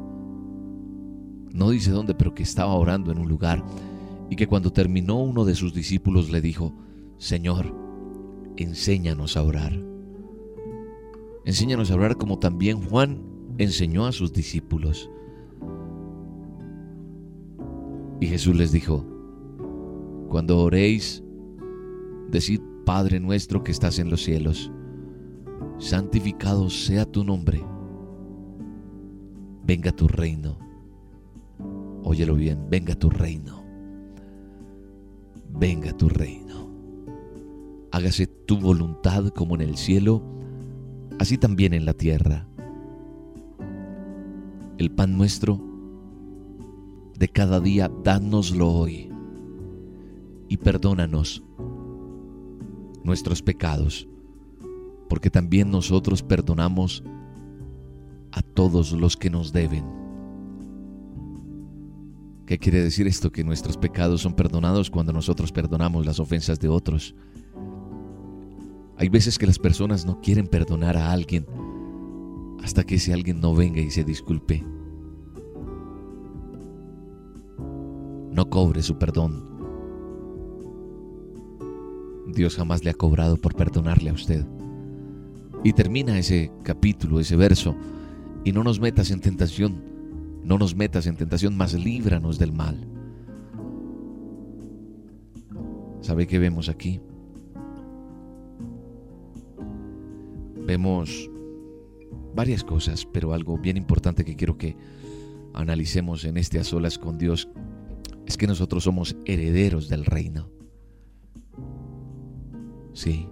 No 1.51 1.71
dice 1.71 1.89
dónde, 1.89 2.13
pero 2.13 2.36
que 2.36 2.43
estaba 2.43 2.75
orando 2.75 3.12
en 3.12 3.17
un 3.17 3.27
lugar 3.27 3.65
y 4.29 4.36
que 4.36 4.45
cuando 4.45 4.71
terminó 4.71 5.15
uno 5.15 5.43
de 5.43 5.55
sus 5.55 5.73
discípulos 5.73 6.29
le 6.29 6.39
dijo, 6.39 6.75
Señor, 7.17 7.75
enséñanos 8.58 9.38
a 9.38 9.41
orar. 9.41 9.73
Enséñanos 11.45 11.89
a 11.89 11.95
orar 11.95 12.15
como 12.17 12.38
también 12.38 12.79
Juan 12.79 13.23
enseñó 13.58 14.05
a 14.05 14.12
sus 14.12 14.34
discípulos. 14.34 15.10
Y 18.21 18.27
Jesús 18.27 18.55
les 18.55 18.71
dijo, 18.71 19.03
cuando 20.29 20.60
oréis, 20.60 21.23
decid, 22.29 22.62
Padre 22.86 23.19
nuestro 23.19 23.63
que 23.63 23.71
estás 23.71 23.97
en 23.97 24.12
los 24.12 24.21
cielos, 24.21 24.71
santificado 25.79 26.69
sea 26.69 27.05
tu 27.05 27.23
nombre, 27.23 27.63
venga 29.69 29.91
tu 29.91 30.08
reino. 30.08 30.58
Óyelo 32.03 32.34
bien, 32.34 32.65
venga 32.71 32.95
tu 32.95 33.08
reino. 33.08 33.63
Venga 35.47 35.95
tu 35.95 36.10
reino. 36.10 36.67
Hágase 37.91 38.25
tu 38.25 38.58
voluntad 38.58 39.27
como 39.27 39.53
en 39.53 39.62
el 39.62 39.77
cielo, 39.77 40.23
así 41.19 41.38
también 41.38 41.75
en 41.75 41.86
la 41.86 41.93
tierra. 41.93 42.47
El 44.79 44.89
pan 44.89 45.15
nuestro 45.15 45.62
de 47.19 47.27
cada 47.27 47.60
día, 47.60 47.91
dánoslo 48.03 48.71
hoy. 48.71 49.12
Y 50.47 50.58
perdónanos 50.58 51.43
nuestros 53.03 53.43
pecados, 53.43 54.08
porque 55.08 55.29
también 55.29 55.69
nosotros 55.69 56.23
perdonamos 56.23 57.03
a 58.31 58.41
todos 58.41 58.91
los 58.91 59.17
que 59.17 59.29
nos 59.29 59.51
deben. 59.51 59.85
¿Qué 62.45 62.57
quiere 62.57 62.81
decir 62.81 63.05
esto? 63.05 63.31
Que 63.31 63.43
nuestros 63.43 63.77
pecados 63.77 64.21
son 64.21 64.33
perdonados 64.33 64.89
cuando 64.89 65.13
nosotros 65.13 65.51
perdonamos 65.51 66.05
las 66.05 66.19
ofensas 66.19 66.59
de 66.59 66.67
otros. 66.67 67.13
Hay 68.97 69.07
veces 69.07 69.37
que 69.37 69.45
las 69.45 69.59
personas 69.59 70.05
no 70.05 70.19
quieren 70.19 70.47
perdonar 70.47 70.97
a 70.97 71.11
alguien 71.11 71.45
hasta 72.63 72.83
que 72.83 72.95
ese 72.95 73.13
alguien 73.13 73.39
no 73.39 73.53
venga 73.53 73.79
y 73.79 73.91
se 73.91 74.03
disculpe. 74.03 74.65
No 78.31 78.49
cobre 78.49 78.81
su 78.81 78.97
perdón. 78.97 79.43
Dios 82.27 82.55
jamás 82.55 82.83
le 82.83 82.89
ha 82.89 82.93
cobrado 82.93 83.37
por 83.37 83.55
perdonarle 83.55 84.09
a 84.09 84.13
usted. 84.13 84.45
Y 85.63 85.73
termina 85.73 86.17
ese 86.17 86.51
capítulo, 86.63 87.19
ese 87.19 87.35
verso, 87.35 87.75
y 88.43 88.52
no 88.52 88.63
nos 88.63 88.80
metas 88.80 89.12
en 89.12 89.19
tentación, 89.19 89.82
no 90.43 90.58
nos 90.58 90.75
metas 90.75 91.08
en 91.08 91.15
tentación, 91.15 91.56
mas 91.58 91.73
líbranos 91.73 92.39
del 92.39 92.52
mal. 92.52 92.88
¿Sabe 96.02 96.28
qué 96.28 96.39
vemos 96.39 96.69
aquí? 96.69 97.02
vemos 100.69 101.28
varias 102.36 102.63
cosas, 102.63 103.04
pero 103.12 103.34
algo 103.34 103.58
bien 103.58 103.75
importante 103.75 104.23
que 104.23 104.36
quiero 104.36 104.56
que 104.56 104.75
analicemos 105.56 106.25
en 106.25 106.38
este 106.38 106.60
a 106.60 106.63
solas 106.63 106.99
con 106.99 107.17
Dios 107.17 107.49
es 108.28 108.38
que 108.38 108.45
nosotros 108.45 108.84
somos 108.84 109.15
herederos 109.25 109.89
del 109.89 110.06
reino. 110.06 110.47
Sí. 112.93 113.28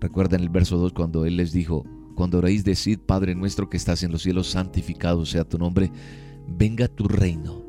Recuerden 0.00 0.40
el 0.40 0.48
verso 0.48 0.78
2 0.78 0.94
cuando 0.94 1.26
Él 1.26 1.36
les 1.36 1.52
dijo, 1.52 1.84
cuando 2.14 2.38
oréis 2.38 2.64
decid, 2.64 2.98
Padre 3.00 3.34
nuestro 3.34 3.68
que 3.68 3.76
estás 3.76 4.02
en 4.02 4.12
los 4.12 4.22
cielos, 4.22 4.50
santificado 4.50 5.26
sea 5.26 5.44
tu 5.44 5.58
nombre, 5.58 5.90
venga 6.46 6.88
tu 6.88 7.08
reino. 7.08 7.62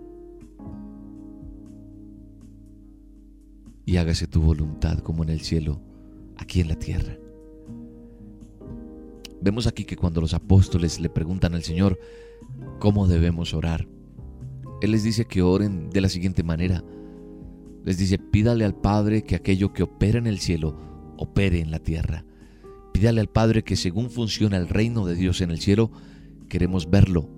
Y 3.85 3.97
hágase 3.97 4.27
tu 4.27 4.41
voluntad 4.41 4.99
como 4.99 5.23
en 5.23 5.29
el 5.29 5.41
cielo, 5.41 5.79
aquí 6.37 6.61
en 6.61 6.67
la 6.67 6.75
tierra. 6.75 7.17
Vemos 9.41 9.67
aquí 9.67 9.85
que 9.85 9.95
cuando 9.95 10.21
los 10.21 10.33
apóstoles 10.33 10.99
le 10.99 11.09
preguntan 11.09 11.53
al 11.53 11.63
Señor 11.63 11.99
cómo 12.79 13.07
debemos 13.07 13.53
orar, 13.53 13.87
Él 14.81 14.91
les 14.91 15.03
dice 15.03 15.25
que 15.25 15.41
oren 15.41 15.89
de 15.89 16.01
la 16.01 16.09
siguiente 16.09 16.43
manera. 16.43 16.83
Les 17.83 17.97
dice, 17.99 18.17
pídale 18.17 18.65
al 18.65 18.75
Padre 18.75 19.23
que 19.23 19.35
aquello 19.35 19.71
que 19.71 19.83
opera 19.83 20.17
en 20.17 20.25
el 20.25 20.39
cielo 20.39 20.75
opere 21.17 21.59
en 21.59 21.69
la 21.69 21.79
tierra. 21.79 22.25
Pídale 22.95 23.19
al 23.19 23.27
Padre 23.27 23.65
que 23.65 23.75
según 23.75 24.09
funciona 24.09 24.55
el 24.55 24.69
reino 24.69 25.05
de 25.05 25.15
Dios 25.15 25.41
en 25.41 25.51
el 25.51 25.59
cielo, 25.59 25.91
queremos 26.47 26.89
verlo 26.89 27.29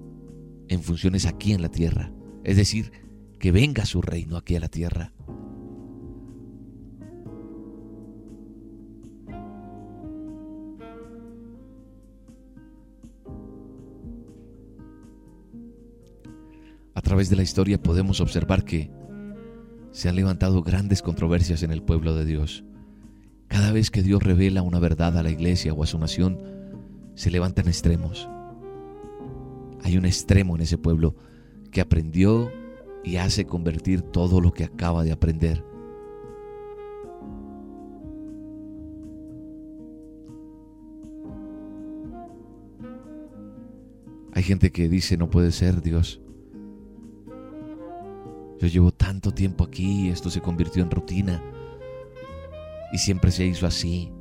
en 0.67 0.83
funciones 0.83 1.25
aquí 1.25 1.51
en 1.51 1.63
la 1.63 1.69
tierra. 1.69 2.11
Es 2.43 2.57
decir, 2.57 2.91
que 3.39 3.51
venga 3.51 3.83
su 3.87 4.03
reino 4.03 4.37
aquí 4.37 4.55
a 4.55 4.59
la 4.59 4.67
tierra. 4.67 5.13
A 16.93 17.01
través 17.01 17.31
de 17.31 17.35
la 17.35 17.41
historia 17.41 17.81
podemos 17.81 18.21
observar 18.21 18.63
que 18.63 18.91
se 19.89 20.07
han 20.07 20.17
levantado 20.17 20.61
grandes 20.61 21.01
controversias 21.01 21.63
en 21.63 21.71
el 21.71 21.81
pueblo 21.81 22.13
de 22.13 22.25
Dios. 22.25 22.63
Cada 23.47 23.71
vez 23.71 23.91
que 23.91 24.03
Dios 24.03 24.23
revela 24.23 24.61
una 24.61 24.79
verdad 24.79 25.17
a 25.17 25.23
la 25.23 25.29
iglesia 25.29 25.73
o 25.73 25.83
a 25.83 25.87
su 25.87 25.97
nación, 25.97 26.39
se 27.15 27.31
levantan 27.31 27.67
extremos. 27.67 28.29
Hay 29.83 29.97
un 29.97 30.05
extremo 30.05 30.55
en 30.55 30.61
ese 30.61 30.77
pueblo 30.77 31.15
que 31.71 31.81
aprendió 31.81 32.51
y 33.03 33.17
hace 33.17 33.45
convertir 33.45 34.01
todo 34.01 34.41
lo 34.41 34.53
que 34.53 34.63
acaba 34.63 35.03
de 35.03 35.11
aprender. 35.11 35.63
Hay 44.33 44.43
gente 44.43 44.71
que 44.71 44.87
dice, 44.87 45.17
no 45.17 45.31
puede 45.31 45.51
ser 45.51 45.81
Dios. 45.81 46.21
Yo 48.59 48.67
llevo 48.67 48.91
tanto 48.91 49.31
tiempo 49.31 49.63
aquí 49.63 50.07
y 50.07 50.09
esto 50.09 50.29
se 50.29 50.41
convirtió 50.41 50.83
en 50.83 50.91
rutina. 50.91 51.41
Y 52.91 52.97
siempre 52.97 53.31
se 53.31 53.45
hizo 53.45 53.67
así. 53.67 54.11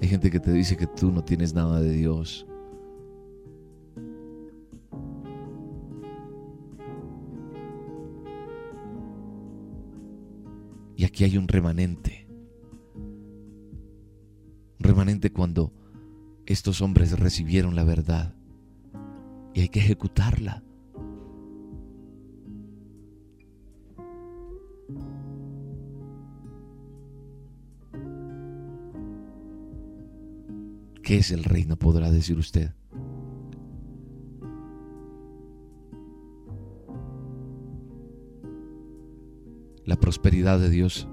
Hay 0.00 0.08
gente 0.08 0.30
que 0.30 0.40
te 0.40 0.52
dice 0.52 0.76
que 0.76 0.86
tú 0.86 1.10
no 1.10 1.24
tienes 1.24 1.54
nada 1.54 1.80
de 1.80 1.92
Dios. 1.92 2.46
Y 10.96 11.04
aquí 11.04 11.24
hay 11.24 11.36
un 11.36 11.48
remanente. 11.48 12.26
Un 12.94 14.80
remanente 14.80 15.30
cuando 15.30 15.72
estos 16.46 16.80
hombres 16.80 17.18
recibieron 17.18 17.74
la 17.74 17.84
verdad. 17.84 18.34
Y 19.54 19.60
hay 19.60 19.68
que 19.68 19.80
ejecutarla. 19.80 20.65
¿Qué 31.06 31.18
es 31.18 31.30
el 31.30 31.44
reino? 31.44 31.76
Podrá 31.76 32.10
decir 32.10 32.36
usted. 32.36 32.72
La 39.84 39.94
prosperidad 40.00 40.58
de 40.58 40.68
Dios 40.68 41.06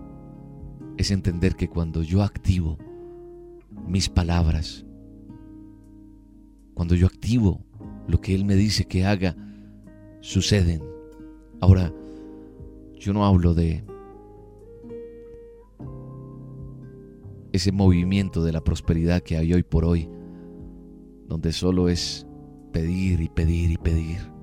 es 0.98 1.12
entender 1.12 1.56
que 1.56 1.68
cuando 1.68 2.02
yo 2.02 2.24
activo 2.24 2.80
mis 3.88 4.10
palabras, 4.10 4.84
cuando 6.74 6.96
yo 6.96 7.06
activo 7.06 7.64
lo 8.08 8.20
que 8.20 8.34
Él 8.34 8.46
me 8.46 8.56
dice 8.56 8.86
que 8.86 9.06
haga, 9.06 9.36
suceden. 10.22 10.82
Ahora, 11.62 11.94
yo 12.98 13.14
no 13.14 13.28
hablo 13.28 13.54
de 13.54 13.84
ese 17.54 17.72
movimiento 17.72 18.44
de 18.44 18.52
la 18.52 18.64
prosperidad 18.64 19.22
que 19.22 19.38
hay 19.38 19.54
hoy 19.54 19.62
por 19.62 19.86
hoy, 19.86 20.10
donde 21.28 21.54
solo 21.54 21.88
es 21.88 22.26
pedir 22.72 23.22
y 23.22 23.30
pedir 23.30 23.70
y 23.70 23.78
pedir. 23.78 24.34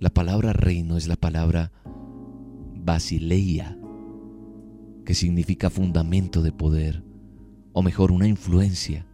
La 0.00 0.10
palabra 0.10 0.52
reino 0.52 0.96
es 0.96 1.06
la 1.06 1.16
palabra 1.16 1.70
basileia, 2.74 3.78
que 5.04 5.14
significa 5.14 5.70
fundamento 5.70 6.42
de 6.42 6.50
poder, 6.50 7.04
o 7.72 7.82
mejor, 7.82 8.10
una 8.10 8.26
influencia. 8.26 9.06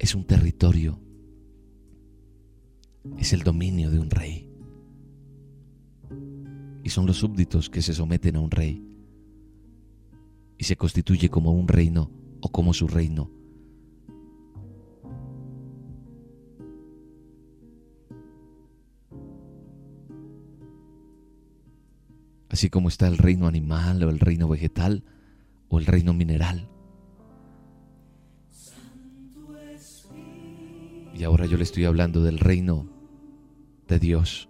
Es 0.00 0.16
un 0.16 0.24
territorio 0.24 0.98
es 3.18 3.32
el 3.32 3.42
dominio 3.42 3.90
de 3.90 3.98
un 3.98 4.10
rey. 4.10 4.48
Y 6.84 6.88
son 6.90 7.06
los 7.06 7.18
súbditos 7.18 7.70
que 7.70 7.82
se 7.82 7.94
someten 7.94 8.36
a 8.36 8.40
un 8.40 8.50
rey. 8.50 8.84
Y 10.58 10.64
se 10.64 10.76
constituye 10.76 11.28
como 11.28 11.52
un 11.52 11.68
reino 11.68 12.10
o 12.40 12.50
como 12.50 12.74
su 12.74 12.88
reino. 12.88 13.30
Así 22.48 22.68
como 22.68 22.88
está 22.88 23.08
el 23.08 23.16
reino 23.16 23.46
animal 23.46 24.02
o 24.04 24.10
el 24.10 24.18
reino 24.18 24.46
vegetal 24.46 25.04
o 25.68 25.78
el 25.78 25.86
reino 25.86 26.12
mineral. 26.12 26.68
Y 31.14 31.24
ahora 31.24 31.46
yo 31.46 31.56
le 31.56 31.62
estoy 31.62 31.84
hablando 31.84 32.22
del 32.22 32.38
reino 32.38 32.91
de 33.88 33.98
Dios. 33.98 34.48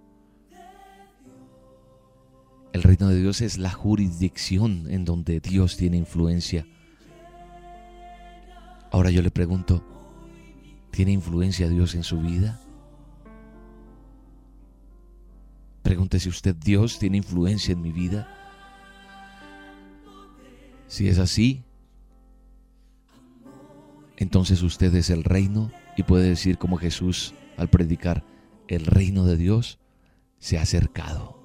El 2.73 2.83
reino 2.83 3.09
de 3.09 3.21
Dios 3.21 3.40
es 3.42 3.59
la 3.59 3.71
jurisdicción 3.71 4.90
en 4.90 5.05
donde 5.05 5.40
Dios 5.40 5.77
tiene 5.77 5.99
influencia. 5.99 6.66
Ahora 8.90 9.11
yo 9.11 9.23
le 9.23 9.31
pregunto, 9.31 9.85
¿tiene 10.90 11.12
influencia 11.12 11.68
Dios 11.68 11.95
en 11.95 12.03
su 12.03 12.21
vida? 12.21 12.61
Pregúntese 15.83 16.29
usted, 16.29 16.55
¿Dios 16.55 16.99
tiene 16.99 17.18
influencia 17.18 17.73
en 17.73 17.83
mi 17.83 17.92
vida? 17.92 18.29
Si 20.87 21.09
es 21.09 21.18
así, 21.18 21.64
entonces 24.16 24.62
usted 24.62 24.95
es 24.95 25.11
el 25.11 25.25
reino 25.25 25.71
y 25.97 26.05
puede 26.05 26.29
decir 26.29 26.57
como 26.57 26.77
Jesús 26.77 27.35
al 27.57 27.68
predicar, 27.68 28.25
el 28.75 28.87
reino 28.87 29.25
de 29.25 29.37
Dios 29.37 29.79
se 30.39 30.59
ha 30.59 30.63
acercado. 30.63 31.41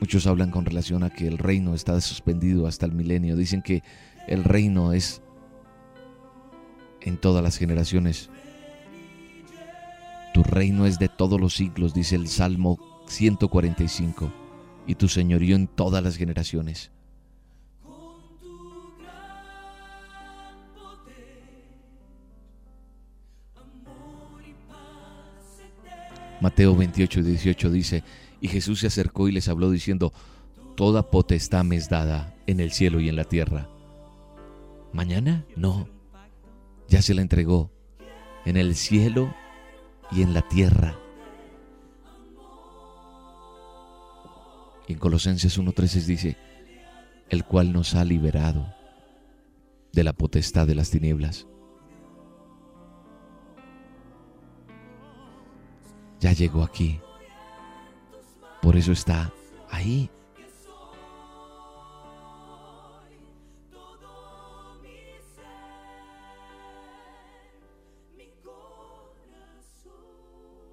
Muchos 0.00 0.26
hablan 0.26 0.50
con 0.50 0.64
relación 0.64 1.02
a 1.02 1.10
que 1.10 1.26
el 1.26 1.38
reino 1.38 1.74
está 1.74 2.00
suspendido 2.00 2.66
hasta 2.66 2.86
el 2.86 2.92
milenio. 2.92 3.36
Dicen 3.36 3.62
que 3.62 3.82
el 4.26 4.44
reino 4.44 4.92
es 4.92 5.22
en 7.00 7.18
todas 7.18 7.42
las 7.42 7.56
generaciones. 7.56 8.30
Tu 10.32 10.42
reino 10.42 10.86
es 10.86 10.98
de 10.98 11.08
todos 11.08 11.40
los 11.40 11.54
siglos, 11.54 11.92
dice 11.92 12.16
el 12.16 12.28
Salmo 12.28 12.78
145, 13.08 14.32
y 14.86 14.94
tu 14.94 15.08
señorío 15.08 15.56
en 15.56 15.66
todas 15.66 16.02
las 16.02 16.16
generaciones. 16.16 16.92
Mateo 26.40 26.74
28, 26.74 27.22
18 27.22 27.70
dice, 27.70 28.04
y 28.40 28.48
Jesús 28.48 28.80
se 28.80 28.86
acercó 28.86 29.28
y 29.28 29.32
les 29.32 29.48
habló 29.48 29.70
diciendo, 29.70 30.12
Toda 30.76 31.10
potestad 31.10 31.64
me 31.64 31.76
es 31.76 31.90
dada 31.90 32.34
en 32.46 32.60
el 32.60 32.72
cielo 32.72 33.00
y 33.00 33.08
en 33.08 33.16
la 33.16 33.24
tierra. 33.24 33.68
¿Mañana? 34.92 35.44
No. 35.54 35.88
Ya 36.88 37.02
se 37.02 37.12
la 37.12 37.22
entregó 37.22 37.70
en 38.46 38.56
el 38.56 38.74
cielo 38.74 39.34
y 40.10 40.22
en 40.22 40.32
la 40.32 40.40
tierra. 40.48 40.96
Y 44.88 44.94
en 44.94 44.98
Colosenses 44.98 45.58
1.13 45.58 46.04
dice, 46.04 46.36
el 47.28 47.44
cual 47.44 47.72
nos 47.72 47.94
ha 47.94 48.04
liberado 48.04 48.74
de 49.92 50.02
la 50.02 50.14
potestad 50.14 50.66
de 50.66 50.74
las 50.74 50.90
tinieblas 50.90 51.46
ya 56.20 56.32
llegó 56.32 56.62
aquí. 56.62 57.00
Por 58.60 58.76
eso 58.76 58.92
está 58.92 59.32
ahí. 59.70 60.10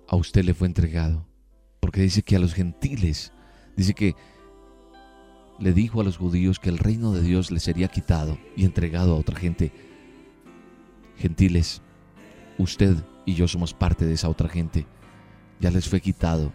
A 0.09 0.15
usted 0.15 0.43
le 0.43 0.53
fue 0.53 0.67
entregado. 0.67 1.25
Porque 1.79 2.01
dice 2.01 2.21
que 2.21 2.35
a 2.35 2.39
los 2.39 2.53
gentiles, 2.53 3.31
dice 3.75 3.93
que 3.93 4.15
le 5.59 5.73
dijo 5.73 6.01
a 6.01 6.03
los 6.03 6.17
judíos 6.17 6.59
que 6.59 6.69
el 6.69 6.77
reino 6.77 7.13
de 7.13 7.21
Dios 7.21 7.51
le 7.51 7.59
sería 7.59 7.87
quitado 7.87 8.37
y 8.55 8.65
entregado 8.65 9.13
a 9.13 9.19
otra 9.19 9.37
gente. 9.37 9.71
Gentiles, 11.17 11.81
usted 12.57 12.97
y 13.25 13.33
yo 13.35 13.47
somos 13.47 13.73
parte 13.73 14.05
de 14.05 14.13
esa 14.13 14.29
otra 14.29 14.49
gente 14.49 14.85
ya 15.59 15.71
les 15.71 15.87
fue 15.87 16.01
quitado 16.01 16.51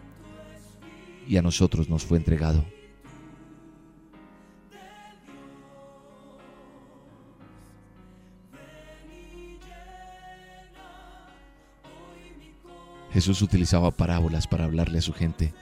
y 1.27 1.37
a 1.37 1.41
nosotros 1.41 1.89
nos 1.89 2.05
fue 2.05 2.17
entregado. 2.17 2.65
Jesús 13.11 13.43
utilizaba 13.43 13.91
parábolas 13.91 14.47
para 14.47 14.65
hablarle 14.65 14.97
a 14.97 15.01
su 15.01 15.13
gente. 15.13 15.53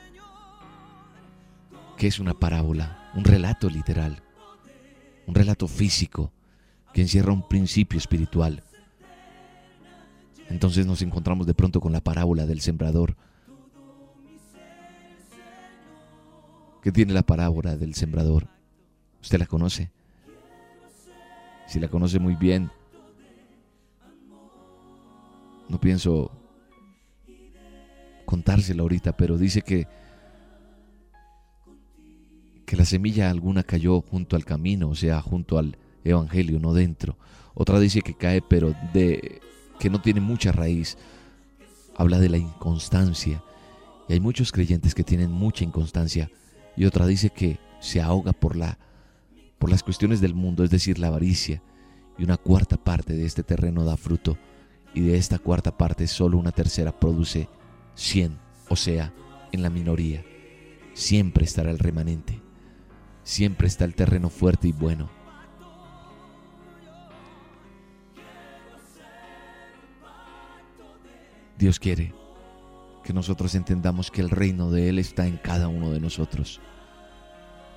¿Qué 1.97 2.08
es 2.08 2.17
una 2.17 2.34
parábola? 2.34 3.12
Un 3.13 3.25
relato 3.25 3.69
literal, 3.69 4.23
un 5.27 5.36
relato 5.36 5.67
físico 5.67 6.32
que 6.93 7.01
encierra 7.01 7.34
un 7.34 7.47
principio 7.47 7.97
espiritual. 7.97 8.63
Entonces 10.49 10.86
nos 10.86 11.01
encontramos 11.01 11.45
de 11.45 11.54
pronto 11.54 11.82
con 11.82 11.91
la 11.91 12.01
parábola 12.01 12.45
del 12.45 12.62
sembrador 12.62 13.17
¿Qué 16.81 16.91
tiene 16.91 17.13
la 17.13 17.21
parábola 17.21 17.77
del 17.77 17.93
sembrador? 17.93 18.47
¿Usted 19.21 19.37
la 19.37 19.45
conoce? 19.45 19.91
Si 21.67 21.79
la 21.79 21.87
conoce 21.87 22.19
muy 22.19 22.35
bien, 22.35 22.71
no 25.69 25.79
pienso 25.79 26.31
contársela 28.25 28.81
ahorita, 28.81 29.15
pero 29.15 29.37
dice 29.37 29.61
que 29.61 29.87
que 32.65 32.77
la 32.77 32.85
semilla 32.85 33.29
alguna 33.29 33.63
cayó 33.63 34.01
junto 34.01 34.37
al 34.37 34.45
camino, 34.45 34.89
o 34.89 34.95
sea, 34.95 35.21
junto 35.21 35.57
al 35.57 35.77
evangelio, 36.05 36.57
no 36.57 36.73
dentro. 36.73 37.17
Otra 37.53 37.79
dice 37.81 38.01
que 38.01 38.15
cae, 38.15 38.41
pero 38.41 38.73
de 38.93 39.41
que 39.77 39.89
no 39.89 40.01
tiene 40.01 40.21
mucha 40.21 40.53
raíz. 40.53 40.97
Habla 41.97 42.17
de 42.19 42.29
la 42.29 42.37
inconstancia. 42.37 43.43
Y 44.07 44.13
hay 44.13 44.19
muchos 44.21 44.53
creyentes 44.53 44.95
que 44.95 45.03
tienen 45.03 45.31
mucha 45.31 45.65
inconstancia 45.65 46.31
y 46.75 46.86
otra 46.86 47.05
dice 47.05 47.29
que 47.29 47.60
se 47.79 48.01
ahoga 48.01 48.34
por, 48.34 48.55
la, 48.55 48.77
por 49.60 49.69
las 49.69 49.84
cuestiones 49.84 50.21
del 50.21 50.34
mundo, 50.34 50.63
es 50.63 50.69
decir, 50.69 50.99
la 50.99 51.07
avaricia. 51.07 51.62
Y 52.17 52.23
una 52.23 52.38
cuarta 52.38 52.77
parte 52.77 53.13
de 53.13 53.25
este 53.25 53.43
terreno 53.43 53.84
da 53.84 53.97
fruto 53.97 54.38
y 54.93 55.01
de 55.01 55.17
esta 55.17 55.39
cuarta 55.39 55.77
parte 55.77 56.07
solo 56.07 56.38
una 56.38 56.51
tercera 56.51 56.97
produce 56.97 57.47
100, 57.95 58.38
o 58.69 58.75
sea, 58.75 59.13
en 59.51 59.63
la 59.63 59.69
minoría. 59.69 60.23
Siempre 60.93 61.45
estará 61.45 61.71
el 61.71 61.79
remanente, 61.79 62.41
siempre 63.23 63.67
está 63.67 63.86
el 63.86 63.95
terreno 63.95 64.29
fuerte 64.29 64.67
y 64.67 64.71
bueno. 64.71 65.10
Dios 71.57 71.79
quiere 71.79 72.20
que 73.03 73.13
nosotros 73.13 73.55
entendamos 73.55 74.11
que 74.11 74.21
el 74.21 74.29
reino 74.29 74.71
de 74.71 74.89
Él 74.89 74.99
está 74.99 75.27
en 75.27 75.37
cada 75.37 75.67
uno 75.67 75.91
de 75.91 75.99
nosotros. 75.99 76.59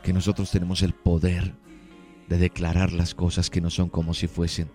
Que 0.03 0.13
nosotros 0.13 0.51
tenemos 0.51 0.83
el 0.83 0.93
poder 0.93 1.55
de 2.29 2.39
declarar 2.39 2.93
las 2.93 3.15
cosas 3.15 3.51
que 3.51 3.61
no 3.61 3.71
son 3.71 3.89
como 3.89 4.15
si 4.15 4.27
fuesen. 4.27 4.71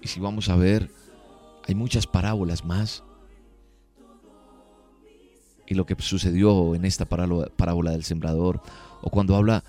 Y 0.00 0.08
si 0.08 0.20
vamos 0.20 0.48
a 0.48 0.56
ver, 0.56 0.90
hay 1.66 1.74
muchas 1.74 2.06
parábolas 2.06 2.64
más. 2.64 3.02
Y 5.66 5.74
lo 5.74 5.86
que 5.86 5.96
sucedió 5.98 6.74
en 6.74 6.84
esta 6.84 7.06
parábola 7.06 7.90
del 7.90 8.04
sembrador, 8.04 8.60
o 9.00 9.10
cuando 9.10 9.34
habla 9.34 9.64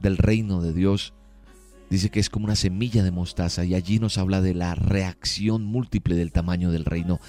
del 0.00 0.18
reino 0.18 0.60
de 0.60 0.72
Dios, 0.72 1.14
dice 1.90 2.10
que 2.10 2.20
es 2.20 2.30
como 2.30 2.46
una 2.46 2.56
semilla 2.56 3.02
de 3.02 3.10
mostaza 3.10 3.64
y 3.64 3.74
allí 3.74 3.98
nos 3.98 4.18
habla 4.18 4.40
de 4.40 4.54
la 4.54 4.74
reacción 4.74 5.64
múltiple 5.64 6.14
del 6.14 6.32
tamaño 6.32 6.72
del 6.72 6.84
reino 6.84 7.20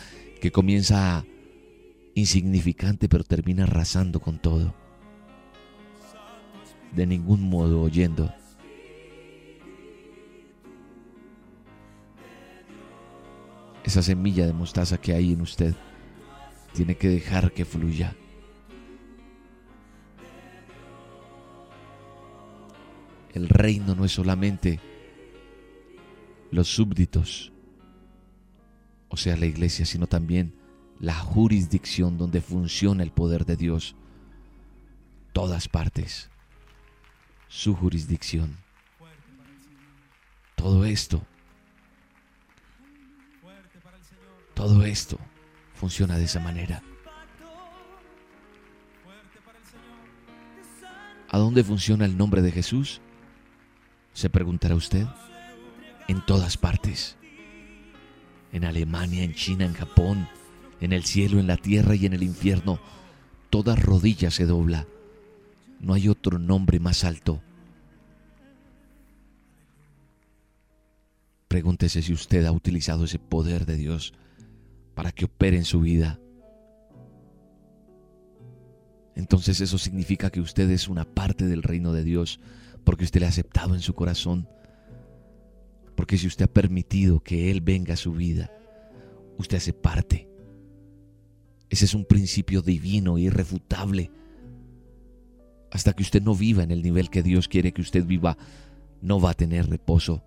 que 0.42 0.52
comienza 0.52 1.26
insignificante 2.16 3.08
pero 3.10 3.24
termina 3.24 3.64
arrasando 3.64 4.20
con 4.20 4.40
todo. 4.40 4.74
De 6.96 7.06
ningún 7.06 7.42
modo 7.42 7.82
oyendo. 7.82 8.34
Esa 13.84 14.02
semilla 14.02 14.46
de 14.46 14.54
mostaza 14.54 14.98
que 14.98 15.14
hay 15.14 15.32
en 15.34 15.42
usted 15.42 15.76
tiene 16.74 16.96
que 16.96 17.08
dejar 17.10 17.54
que 17.54 17.66
fluya. 17.66 18.16
El 23.38 23.50
reino 23.50 23.94
no 23.94 24.04
es 24.04 24.14
solamente 24.14 24.80
los 26.50 26.68
súbditos, 26.70 27.54
o 29.10 29.16
sea, 29.16 29.38
la 29.38 29.46
iglesia, 29.46 29.86
sino 29.86 30.08
también 30.08 30.56
la 31.00 31.14
jurisdicción 31.14 32.18
donde 32.18 32.42
funciona 32.42 33.04
el 33.04 33.12
poder 33.12 33.46
de 33.46 33.56
Dios. 33.56 33.96
Todas 35.34 35.68
partes. 35.68 36.32
Su 37.48 37.76
jurisdicción. 37.76 38.58
Todo 40.56 40.84
esto. 40.86 41.22
Todo 44.56 44.84
esto 44.84 45.20
funciona 45.76 46.18
de 46.18 46.24
esa 46.24 46.40
manera. 46.40 46.82
¿A 51.30 51.38
dónde 51.38 51.64
funciona 51.64 52.06
el 52.06 52.18
nombre 52.18 52.42
de 52.42 52.52
Jesús? 52.52 53.00
Se 54.18 54.32
preguntará 54.32 54.74
usted. 54.74 55.06
En 56.08 56.26
todas 56.26 56.58
partes. 56.58 57.18
En 58.52 58.66
Alemania, 58.66 59.24
en 59.24 59.36
China, 59.36 59.64
en 59.64 59.74
Japón, 59.74 60.28
en 60.82 60.92
el 60.92 61.04
cielo, 61.04 61.40
en 61.40 61.46
la 61.46 61.58
tierra 61.58 61.94
y 61.94 62.08
en 62.08 62.14
el 62.14 62.24
infierno. 62.24 62.80
Toda 63.52 63.76
rodilla 63.76 64.32
se 64.32 64.48
dobla. 64.48 64.88
No 65.80 65.94
hay 65.94 66.10
otro 66.10 66.40
nombre 66.40 66.80
más 66.80 67.04
alto. 67.04 67.44
Pregúntese 71.48 72.02
si 72.02 72.12
usted 72.12 72.44
ha 72.46 72.52
utilizado 72.52 73.06
ese 73.06 73.20
poder 73.20 73.68
de 73.68 73.76
Dios 73.76 74.16
para 74.96 75.12
que 75.12 75.26
opere 75.26 75.58
en 75.58 75.66
su 75.66 75.82
vida. 75.82 76.20
Entonces 79.16 79.62
eso 79.62 79.78
significa 79.78 80.32
que 80.32 80.42
usted 80.42 80.72
es 80.72 80.88
una 80.88 81.06
parte 81.06 81.46
del 81.46 81.62
reino 81.62 81.94
de 81.94 82.04
Dios 82.04 82.40
porque 82.88 83.04
usted 83.04 83.20
le 83.20 83.26
ha 83.26 83.30
aceptado 83.30 83.76
en 83.76 83.82
su 83.82 83.94
corazón, 83.94 84.48
porque 85.98 86.18
si 86.18 86.26
usted 86.26 86.46
ha 86.46 86.54
permitido 86.54 87.20
que 87.20 87.52
Él 87.52 87.60
venga 87.60 87.96
a 87.96 87.98
su 87.98 88.14
vida, 88.14 88.50
usted 89.38 89.58
hace 89.58 89.74
parte. 89.74 90.30
Ese 91.70 91.84
es 91.84 91.94
un 91.94 92.06
principio 92.06 92.62
divino, 92.62 93.18
irrefutable. 93.18 94.10
Hasta 95.70 95.92
que 95.92 96.02
usted 96.02 96.22
no 96.22 96.34
viva 96.34 96.64
en 96.64 96.72
el 96.72 96.82
nivel 96.82 97.10
que 97.10 97.24
Dios 97.24 97.50
quiere 97.50 97.74
que 97.74 97.82
usted 97.82 98.06
viva, 98.06 98.38
no 99.02 99.20
va 99.20 99.32
a 99.32 99.34
tener 99.34 99.70
reposo. 99.70 100.24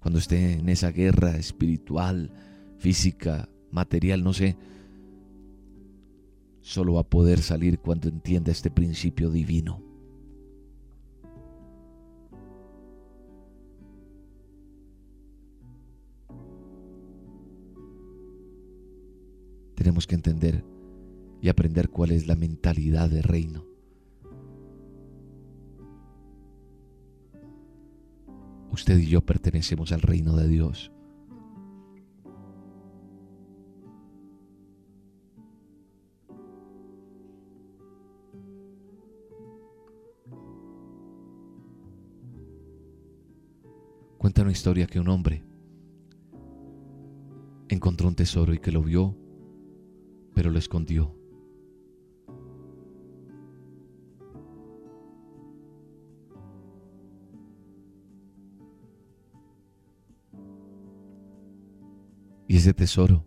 Cuando 0.00 0.18
esté 0.18 0.54
en 0.54 0.68
esa 0.68 0.90
guerra 0.90 1.36
espiritual, 1.36 2.32
física, 2.78 3.48
material, 3.70 4.24
no 4.24 4.32
sé, 4.32 4.56
solo 6.66 6.94
va 6.94 7.02
a 7.02 7.08
poder 7.08 7.42
salir 7.42 7.78
cuando 7.78 8.08
entienda 8.08 8.50
este 8.50 8.72
principio 8.72 9.30
divino. 9.30 9.80
Tenemos 19.76 20.08
que 20.08 20.16
entender 20.16 20.64
y 21.40 21.50
aprender 21.50 21.88
cuál 21.88 22.10
es 22.10 22.26
la 22.26 22.34
mentalidad 22.34 23.10
de 23.10 23.22
reino. 23.22 23.64
Usted 28.72 28.98
y 28.98 29.06
yo 29.06 29.20
pertenecemos 29.20 29.92
al 29.92 30.02
reino 30.02 30.34
de 30.34 30.48
Dios. 30.48 30.90
Una 44.38 44.52
historia 44.52 44.86
que 44.86 45.00
un 45.00 45.08
hombre 45.08 45.42
encontró 47.68 48.06
un 48.06 48.14
tesoro 48.14 48.54
y 48.54 48.58
que 48.58 48.70
lo 48.70 48.82
vio, 48.82 49.16
pero 50.34 50.50
lo 50.50 50.58
escondió. 50.58 51.16
Y 62.46 62.56
ese 62.56 62.72
tesoro 62.72 63.24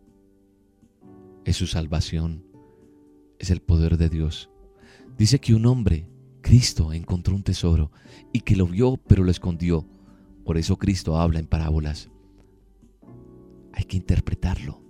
es 1.43 1.57
su 1.57 1.67
salvación, 1.67 2.45
es 3.39 3.49
el 3.49 3.61
poder 3.61 3.97
de 3.97 4.09
Dios. 4.09 4.49
Dice 5.17 5.39
que 5.39 5.53
un 5.53 5.65
hombre, 5.65 6.07
Cristo, 6.41 6.93
encontró 6.93 7.35
un 7.35 7.43
tesoro 7.43 7.91
y 8.31 8.39
que 8.41 8.55
lo 8.55 8.67
vio 8.67 8.95
pero 8.95 9.25
lo 9.25 9.31
escondió. 9.31 9.85
Por 10.49 10.57
eso 10.57 10.79
Cristo 10.79 11.15
habla 11.15 11.37
en 11.37 11.45
parábolas. 11.45 12.09
Hay 13.71 13.83
que 13.83 13.97
interpretarlo. 13.97 14.81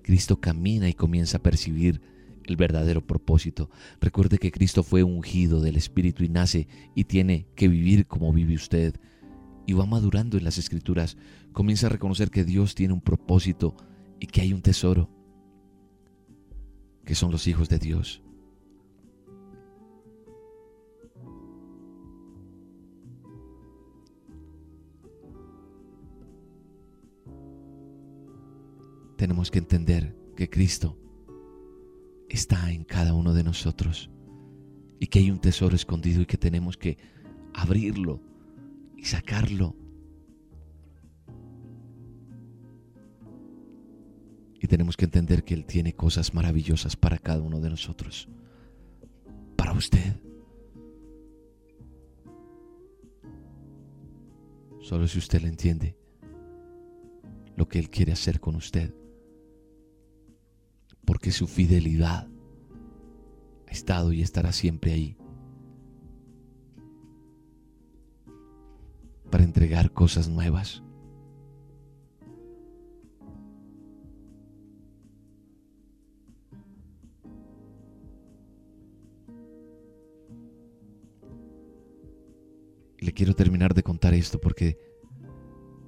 Cristo 0.00 0.40
camina 0.40 0.88
y 0.88 0.94
comienza 0.94 1.38
a 1.38 1.42
percibir 1.42 2.00
el 2.44 2.54
verdadero 2.54 3.04
propósito. 3.04 3.68
Recuerde 4.00 4.38
que 4.38 4.52
Cristo 4.52 4.84
fue 4.84 5.02
ungido 5.02 5.60
del 5.60 5.74
Espíritu 5.74 6.22
y 6.22 6.28
nace 6.28 6.68
y 6.94 7.02
tiene 7.02 7.48
que 7.56 7.66
vivir 7.66 8.06
como 8.06 8.32
vive 8.32 8.54
usted. 8.54 8.94
Y 9.66 9.72
va 9.72 9.86
madurando 9.86 10.38
en 10.38 10.44
las 10.44 10.56
escrituras. 10.56 11.16
Comienza 11.52 11.88
a 11.88 11.90
reconocer 11.90 12.30
que 12.30 12.44
Dios 12.44 12.76
tiene 12.76 12.94
un 12.94 13.00
propósito 13.00 13.74
y 14.20 14.26
que 14.26 14.42
hay 14.42 14.52
un 14.52 14.62
tesoro, 14.62 15.10
que 17.04 17.16
son 17.16 17.32
los 17.32 17.48
hijos 17.48 17.68
de 17.68 17.80
Dios. 17.80 18.22
Tenemos 29.30 29.52
que 29.52 29.60
entender 29.60 30.12
que 30.34 30.50
Cristo 30.50 30.98
está 32.28 32.72
en 32.72 32.82
cada 32.82 33.14
uno 33.14 33.32
de 33.32 33.44
nosotros 33.44 34.10
y 34.98 35.06
que 35.06 35.20
hay 35.20 35.30
un 35.30 35.38
tesoro 35.38 35.76
escondido 35.76 36.20
y 36.20 36.26
que 36.26 36.36
tenemos 36.36 36.76
que 36.76 36.98
abrirlo 37.54 38.20
y 38.96 39.04
sacarlo. 39.04 39.76
Y 44.60 44.66
tenemos 44.66 44.96
que 44.96 45.04
entender 45.04 45.44
que 45.44 45.54
Él 45.54 45.64
tiene 45.64 45.94
cosas 45.94 46.34
maravillosas 46.34 46.96
para 46.96 47.16
cada 47.16 47.40
uno 47.40 47.60
de 47.60 47.70
nosotros. 47.70 48.28
Para 49.54 49.74
usted. 49.74 50.16
Solo 54.80 55.06
si 55.06 55.18
usted 55.20 55.40
le 55.40 55.48
entiende 55.48 55.96
lo 57.54 57.68
que 57.68 57.78
Él 57.78 57.90
quiere 57.90 58.10
hacer 58.10 58.40
con 58.40 58.56
usted 58.56 58.92
porque 61.10 61.32
su 61.32 61.48
fidelidad 61.48 62.28
ha 63.66 63.70
estado 63.72 64.12
y 64.12 64.22
estará 64.22 64.52
siempre 64.52 64.92
ahí 64.92 65.16
para 69.28 69.42
entregar 69.42 69.90
cosas 69.92 70.28
nuevas. 70.28 70.84
Le 83.00 83.12
quiero 83.12 83.34
terminar 83.34 83.74
de 83.74 83.82
contar 83.82 84.14
esto 84.14 84.40
porque 84.40 84.78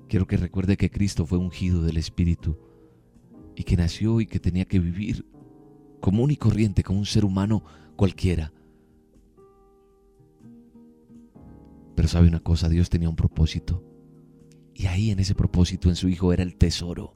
quiero 0.08 0.26
que 0.26 0.36
recuerde 0.36 0.76
que 0.76 0.90
Cristo 0.90 1.24
fue 1.26 1.38
ungido 1.38 1.84
del 1.84 1.98
Espíritu 1.98 2.71
y 3.54 3.64
que 3.64 3.76
nació 3.76 4.20
y 4.20 4.26
que 4.26 4.40
tenía 4.40 4.64
que 4.64 4.78
vivir 4.78 5.26
común 6.00 6.30
y 6.30 6.36
corriente 6.36 6.82
como 6.82 6.98
un 6.98 7.06
ser 7.06 7.24
humano 7.24 7.62
cualquiera. 7.96 8.52
Pero 11.94 12.08
sabe 12.08 12.28
una 12.28 12.40
cosa, 12.40 12.68
Dios 12.68 12.90
tenía 12.90 13.08
un 13.08 13.16
propósito. 13.16 13.84
Y 14.74 14.86
ahí 14.86 15.10
en 15.10 15.20
ese 15.20 15.34
propósito 15.34 15.88
en 15.88 15.96
su 15.96 16.08
Hijo 16.08 16.32
era 16.32 16.42
el 16.42 16.56
tesoro. 16.56 17.14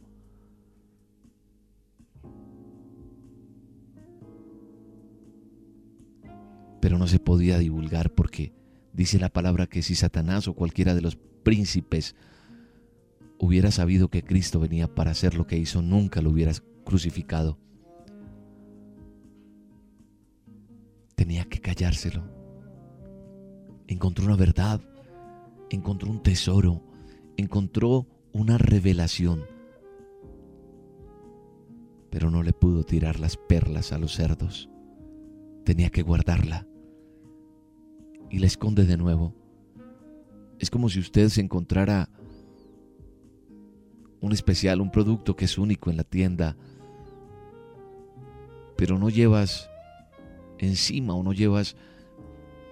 Pero 6.81 6.99
no 6.99 7.09
se 7.09 7.19
podía 7.19 7.59
divulgar 7.59 8.15
porque 8.15 8.53
dice 8.93 9.19
la 9.19 9.31
palabra 9.31 9.67
que 9.67 9.83
si 9.83 9.95
Satanás 9.95 10.47
o 10.47 10.55
cualquiera 10.55 10.95
de 10.95 11.01
los 11.01 11.17
príncipes 11.17 12.15
hubiera 13.39 13.71
sabido 13.71 14.09
que 14.09 14.23
Cristo 14.23 14.61
venía 14.61 14.95
para 14.95 15.11
hacer 15.11 15.35
lo 15.35 15.47
que 15.47 15.59
hizo, 15.59 15.83
nunca 15.83 16.23
lo 16.23 16.31
hubieras 16.31 16.63
crucificado. 16.85 17.59
Tenía 21.15 21.45
que 21.45 21.61
callárselo. 21.61 22.25
Encontró 23.87 24.27
una 24.27 24.37
verdad, 24.37 24.81
encontró 25.71 26.11
un 26.11 26.23
tesoro, 26.23 26.83
encontró 27.37 28.07
una 28.33 28.59
revelación, 28.59 29.45
pero 32.11 32.31
no 32.31 32.43
le 32.43 32.53
pudo 32.53 32.85
tirar 32.85 33.21
las 33.21 33.37
perlas 33.37 33.93
a 33.93 33.99
los 33.99 34.13
cerdos. 34.13 34.69
Tenía 35.65 35.91
que 35.91 36.03
guardarla 36.03 36.67
y 38.31 38.39
la 38.39 38.47
esconde 38.47 38.85
de 38.85 38.97
nuevo. 38.97 39.35
Es 40.59 40.71
como 40.71 40.89
si 40.89 41.01
usted 41.01 41.29
se 41.29 41.41
encontrara 41.41 42.09
un 44.21 44.33
especial, 44.33 44.81
un 44.81 44.91
producto 44.91 45.37
que 45.37 45.45
es 45.45 45.59
único 45.59 45.91
en 45.91 45.97
la 45.97 46.05
tienda, 46.05 46.57
pero 48.77 48.99
no 48.99 49.09
llevas 49.09 49.71
encima 50.59 51.15
o 51.15 51.23
no 51.23 51.33
llevas 51.33 51.77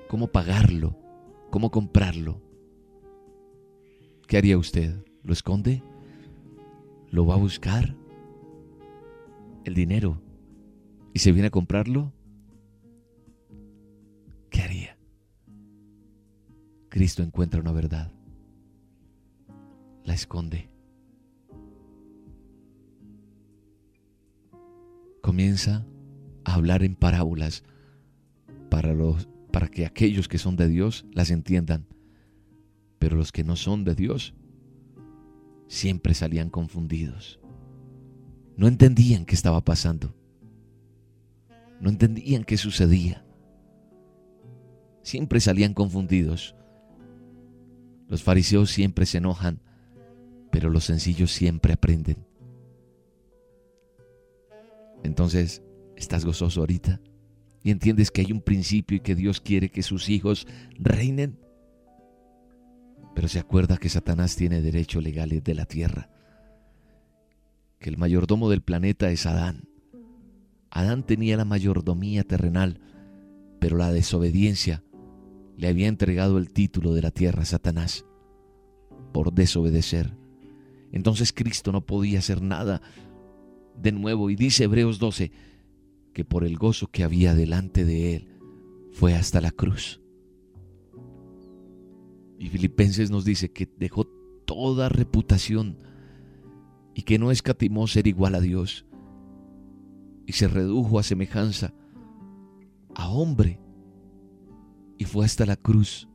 cómo 0.08 0.28
pagarlo, 0.28 0.96
cómo 1.50 1.70
comprarlo. 1.70 2.40
¿Qué 4.26 4.36
haría 4.36 4.58
usted? 4.58 5.04
¿Lo 5.22 5.32
esconde? 5.32 5.82
¿Lo 7.10 7.26
va 7.26 7.34
a 7.34 7.38
buscar? 7.38 7.94
¿El 9.64 9.74
dinero? 9.74 10.20
¿Y 11.12 11.20
se 11.20 11.32
viene 11.32 11.48
a 11.48 11.50
comprarlo? 11.50 12.12
¿Qué 14.50 14.62
haría? 14.62 14.98
Cristo 16.88 17.22
encuentra 17.22 17.60
una 17.60 17.72
verdad. 17.72 18.12
La 20.04 20.14
esconde. 20.14 20.73
Comienza 25.24 25.86
a 26.44 26.52
hablar 26.52 26.82
en 26.82 26.96
parábolas 26.96 27.64
para, 28.68 28.92
los, 28.92 29.26
para 29.50 29.68
que 29.68 29.86
aquellos 29.86 30.28
que 30.28 30.36
son 30.36 30.54
de 30.54 30.68
Dios 30.68 31.06
las 31.12 31.30
entiendan. 31.30 31.86
Pero 32.98 33.16
los 33.16 33.32
que 33.32 33.42
no 33.42 33.56
son 33.56 33.84
de 33.84 33.94
Dios 33.94 34.34
siempre 35.66 36.12
salían 36.12 36.50
confundidos. 36.50 37.40
No 38.58 38.68
entendían 38.68 39.24
qué 39.24 39.34
estaba 39.34 39.64
pasando. 39.64 40.14
No 41.80 41.88
entendían 41.88 42.44
qué 42.44 42.58
sucedía. 42.58 43.24
Siempre 45.00 45.40
salían 45.40 45.72
confundidos. 45.72 46.54
Los 48.08 48.22
fariseos 48.22 48.70
siempre 48.70 49.06
se 49.06 49.16
enojan, 49.16 49.62
pero 50.50 50.68
los 50.68 50.84
sencillos 50.84 51.32
siempre 51.32 51.72
aprenden. 51.72 52.26
Entonces, 55.04 55.62
¿estás 55.96 56.24
gozoso 56.24 56.60
ahorita? 56.60 57.00
¿Y 57.62 57.70
entiendes 57.70 58.10
que 58.10 58.22
hay 58.22 58.32
un 58.32 58.40
principio 58.40 58.96
y 58.96 59.00
que 59.00 59.14
Dios 59.14 59.40
quiere 59.40 59.70
que 59.70 59.82
sus 59.82 60.08
hijos 60.08 60.46
reinen? 60.78 61.38
Pero 63.14 63.28
se 63.28 63.38
acuerda 63.38 63.76
que 63.76 63.88
Satanás 63.88 64.34
tiene 64.34 64.60
derechos 64.60 65.04
legales 65.04 65.44
de 65.44 65.54
la 65.54 65.66
tierra, 65.66 66.10
que 67.78 67.90
el 67.90 67.98
mayordomo 67.98 68.50
del 68.50 68.62
planeta 68.62 69.10
es 69.10 69.26
Adán. 69.26 69.68
Adán 70.70 71.06
tenía 71.06 71.36
la 71.36 71.44
mayordomía 71.44 72.24
terrenal, 72.24 72.80
pero 73.60 73.76
la 73.76 73.92
desobediencia 73.92 74.82
le 75.56 75.68
había 75.68 75.86
entregado 75.86 76.38
el 76.38 76.52
título 76.52 76.94
de 76.94 77.02
la 77.02 77.12
tierra 77.12 77.42
a 77.42 77.46
Satanás 77.46 78.04
por 79.12 79.32
desobedecer. 79.32 80.16
Entonces 80.92 81.32
Cristo 81.32 81.72
no 81.72 81.86
podía 81.86 82.18
hacer 82.18 82.42
nada 82.42 82.82
de 83.76 83.92
nuevo 83.92 84.30
y 84.30 84.36
dice 84.36 84.64
Hebreos 84.64 84.98
12 84.98 85.32
que 86.12 86.24
por 86.24 86.44
el 86.44 86.56
gozo 86.56 86.86
que 86.86 87.04
había 87.04 87.34
delante 87.34 87.84
de 87.84 88.16
él 88.16 88.28
fue 88.92 89.14
hasta 89.14 89.40
la 89.40 89.50
cruz. 89.50 90.00
Y 92.38 92.48
Filipenses 92.48 93.10
nos 93.10 93.24
dice 93.24 93.52
que 93.52 93.68
dejó 93.78 94.06
toda 94.44 94.88
reputación 94.88 95.78
y 96.94 97.02
que 97.02 97.18
no 97.18 97.30
escatimó 97.30 97.86
ser 97.86 98.06
igual 98.06 98.34
a 98.34 98.40
Dios 98.40 98.86
y 100.26 100.32
se 100.32 100.48
redujo 100.48 100.98
a 100.98 101.02
semejanza 101.02 101.74
a 102.94 103.08
hombre 103.08 103.60
y 104.96 105.04
fue 105.04 105.24
hasta 105.24 105.44
la 105.46 105.56
cruz. 105.56 106.08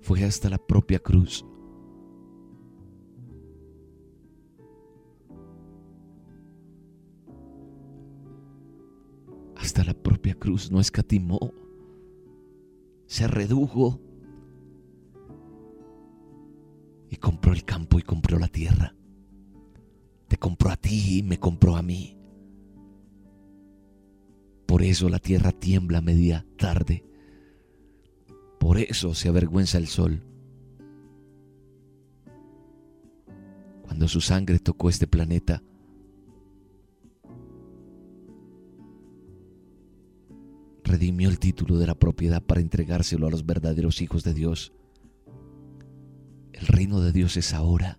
Fue 0.00 0.22
hasta 0.24 0.50
la 0.50 0.58
propia 0.58 0.98
cruz. 0.98 1.46
Hasta 9.74 9.90
la 9.92 10.00
propia 10.00 10.36
cruz 10.36 10.70
no 10.70 10.78
escatimó. 10.78 11.52
Se 13.08 13.26
redujo. 13.26 14.00
Y 17.10 17.16
compró 17.16 17.52
el 17.52 17.64
campo 17.64 17.98
y 17.98 18.02
compró 18.02 18.38
la 18.38 18.46
tierra. 18.46 18.94
Te 20.28 20.36
compró 20.36 20.70
a 20.70 20.76
ti 20.76 21.18
y 21.18 21.22
me 21.24 21.40
compró 21.40 21.74
a 21.74 21.82
mí. 21.82 22.16
Por 24.64 24.84
eso 24.84 25.08
la 25.08 25.18
tierra 25.18 25.50
tiembla 25.50 25.98
a 25.98 26.02
media 26.02 26.46
tarde. 26.56 27.04
Por 28.60 28.78
eso 28.78 29.12
se 29.12 29.28
avergüenza 29.28 29.78
el 29.78 29.88
sol. 29.88 30.22
Cuando 33.82 34.06
su 34.06 34.20
sangre 34.20 34.60
tocó 34.60 34.88
este 34.88 35.08
planeta, 35.08 35.64
redimió 40.94 41.28
el 41.28 41.40
título 41.40 41.76
de 41.76 41.88
la 41.88 41.96
propiedad 41.96 42.40
para 42.40 42.60
entregárselo 42.60 43.26
a 43.26 43.30
los 43.30 43.44
verdaderos 43.44 44.00
hijos 44.00 44.22
de 44.22 44.32
Dios. 44.32 44.72
El 46.52 46.68
reino 46.68 47.00
de 47.00 47.10
Dios 47.10 47.36
es 47.36 47.52
ahora. 47.52 47.98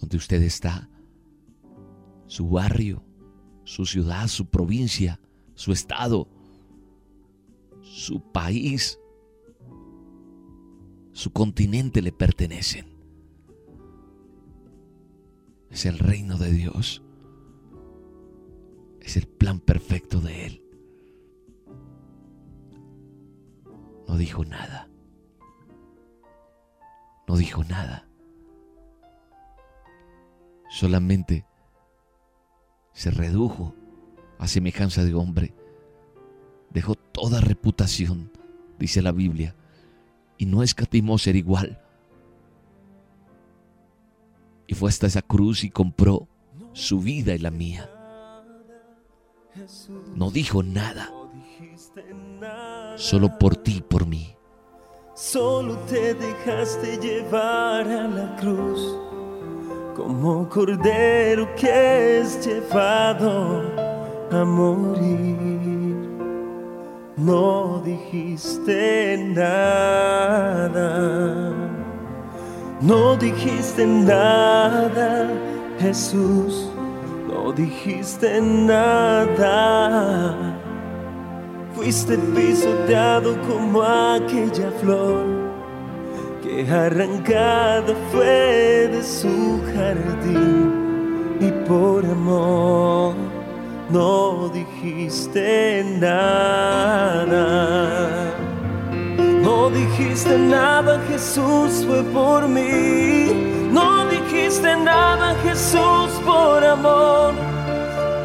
Donde 0.00 0.16
usted 0.16 0.42
está, 0.42 0.90
su 2.26 2.48
barrio, 2.48 3.04
su 3.62 3.86
ciudad, 3.86 4.26
su 4.26 4.46
provincia, 4.46 5.20
su 5.54 5.70
estado, 5.70 6.28
su 7.80 8.20
país, 8.32 8.98
su 11.12 11.30
continente 11.30 12.02
le 12.02 12.10
pertenecen. 12.10 12.86
Es 15.70 15.86
el 15.86 16.00
reino 16.00 16.38
de 16.38 16.50
Dios 16.50 17.04
es 19.08 19.16
el 19.16 19.26
plan 19.26 19.58
perfecto 19.58 20.20
de 20.20 20.44
Él. 20.44 20.62
No 24.06 24.18
dijo 24.18 24.44
nada. 24.44 24.90
No 27.26 27.36
dijo 27.38 27.64
nada. 27.64 28.06
Solamente 30.68 31.46
se 32.92 33.10
redujo 33.10 33.74
a 34.38 34.46
semejanza 34.46 35.02
de 35.04 35.14
hombre. 35.14 35.54
Dejó 36.68 36.94
toda 36.94 37.40
reputación, 37.40 38.30
dice 38.78 39.00
la 39.00 39.12
Biblia, 39.12 39.56
y 40.36 40.44
no 40.44 40.62
escatimó 40.62 41.16
ser 41.16 41.34
igual. 41.34 41.80
Y 44.66 44.74
fue 44.74 44.90
hasta 44.90 45.06
esa 45.06 45.22
cruz 45.22 45.64
y 45.64 45.70
compró 45.70 46.28
su 46.74 47.00
vida 47.00 47.34
y 47.34 47.38
la 47.38 47.50
mía. 47.50 47.90
No 50.14 50.30
dijo 50.30 50.62
nada. 50.62 51.10
Solo 52.96 53.38
por 53.38 53.56
ti, 53.56 53.82
por 53.86 54.06
mí. 54.06 54.34
Solo 55.14 55.76
te 55.88 56.14
dejaste 56.14 56.96
llevar 56.98 57.86
a 57.88 58.06
la 58.06 58.36
cruz 58.36 58.96
como 59.96 60.48
cordero 60.48 61.52
que 61.56 62.20
es 62.20 62.46
llevado 62.46 63.62
a 64.30 64.44
morir. 64.44 66.06
no 67.16 67.82
dijiste 67.84 69.16
nada. 69.34 70.78
No 72.80 73.16
dijiste 73.16 73.84
nada, 73.84 75.28
Jesús, 75.80 76.70
no 77.48 77.54
dijiste 77.54 78.40
nada. 78.42 79.46
Fuiste 81.74 82.18
pisoteado 82.34 83.36
como 83.48 83.82
aquella 83.82 84.70
flor 84.80 85.24
que 86.42 86.66
arrancada 86.70 87.94
fue 88.10 88.88
de 88.92 89.02
su 89.02 89.62
jardín 89.74 91.38
y 91.40 91.50
por 91.66 92.04
amor 92.04 93.14
no 93.88 94.50
dijiste 94.50 95.84
nada. 95.98 97.34
No 99.42 99.70
dijiste 99.70 100.36
nada, 100.36 101.00
Jesús 101.08 101.86
fue 101.86 102.02
por 102.12 102.46
mí. 102.46 103.47
No 104.48 104.54
dijiste 104.54 104.76
nada, 104.82 105.34
Jesús 105.42 106.10
por 106.24 106.64
amor. 106.64 107.34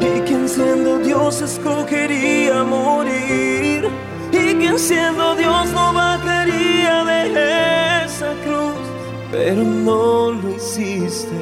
Y 0.00 0.20
quien 0.20 0.48
siendo 0.48 0.98
Dios 1.00 1.42
escogería 1.42 2.64
morir. 2.64 3.90
Y 4.32 4.54
quien 4.54 4.78
siendo 4.78 5.34
Dios 5.36 5.70
no 5.72 5.92
bajaría 5.92 7.04
de 7.04 8.04
esa 8.06 8.32
cruz. 8.42 8.74
Pero 9.30 9.64
no 9.64 10.30
lo 10.30 10.56
hiciste 10.56 11.36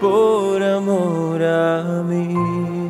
por 0.00 0.62
amor 0.62 1.42
a 1.42 2.02
mí. 2.02 2.88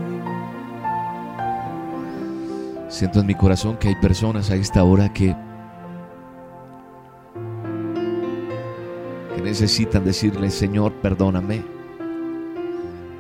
Siento 2.89 3.19
en 3.19 3.27
mi 3.27 3.35
corazón 3.35 3.77
que 3.79 3.89
hay 3.89 3.97
personas 3.97 4.53
a 4.53 4.55
esta 4.55 4.85
hora 4.85 5.13
que, 5.13 5.35
necesitan 9.47 10.05
decirle, 10.05 10.51
Señor, 10.51 10.93
perdóname. 10.95 11.63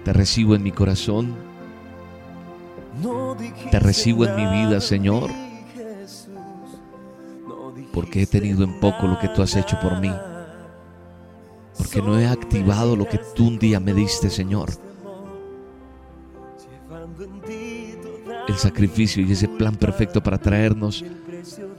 Te 0.04 0.12
recibo 0.12 0.56
en 0.56 0.62
mi 0.62 0.72
corazón. 0.72 1.36
Te 3.70 3.78
recibo 3.78 4.26
en 4.26 4.36
mi 4.36 4.46
vida, 4.46 4.80
Señor. 4.80 5.30
Porque 7.92 8.22
he 8.22 8.26
tenido 8.26 8.64
en 8.64 8.80
poco 8.80 9.06
lo 9.06 9.18
que 9.20 9.28
tú 9.28 9.42
has 9.42 9.54
hecho 9.54 9.78
por 9.80 10.00
mí. 10.00 10.12
Porque 11.78 12.02
no 12.02 12.18
he 12.18 12.26
activado 12.26 12.96
lo 12.96 13.06
que 13.06 13.20
tú 13.34 13.46
un 13.46 13.58
día 13.58 13.78
me 13.78 13.94
diste, 13.94 14.28
Señor. 14.28 14.70
el 18.48 18.54
sacrificio 18.54 19.24
y 19.24 19.32
ese 19.32 19.48
plan 19.48 19.74
perfecto 19.74 20.22
para 20.22 20.38
traernos 20.38 21.04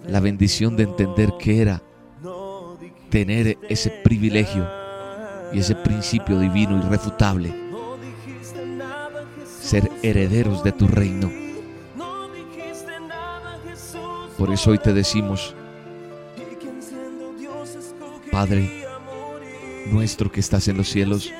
la 0.05 0.19
bendición 0.19 0.75
de 0.75 0.83
entender 0.83 1.31
que 1.39 1.61
era 1.61 1.81
tener 3.09 3.57
ese 3.69 3.89
privilegio 3.89 4.67
y 5.53 5.59
ese 5.59 5.75
principio 5.75 6.39
divino 6.39 6.77
irrefutable, 6.77 7.53
ser 9.45 9.89
herederos 10.03 10.63
de 10.63 10.71
tu 10.71 10.87
reino. 10.87 11.31
Por 14.37 14.51
eso 14.51 14.71
hoy 14.71 14.77
te 14.77 14.93
decimos, 14.93 15.55
Padre 18.31 18.87
nuestro 19.91 20.31
que 20.31 20.39
estás 20.39 20.67
en 20.67 20.77
los 20.77 20.89
cielos, 20.89 21.31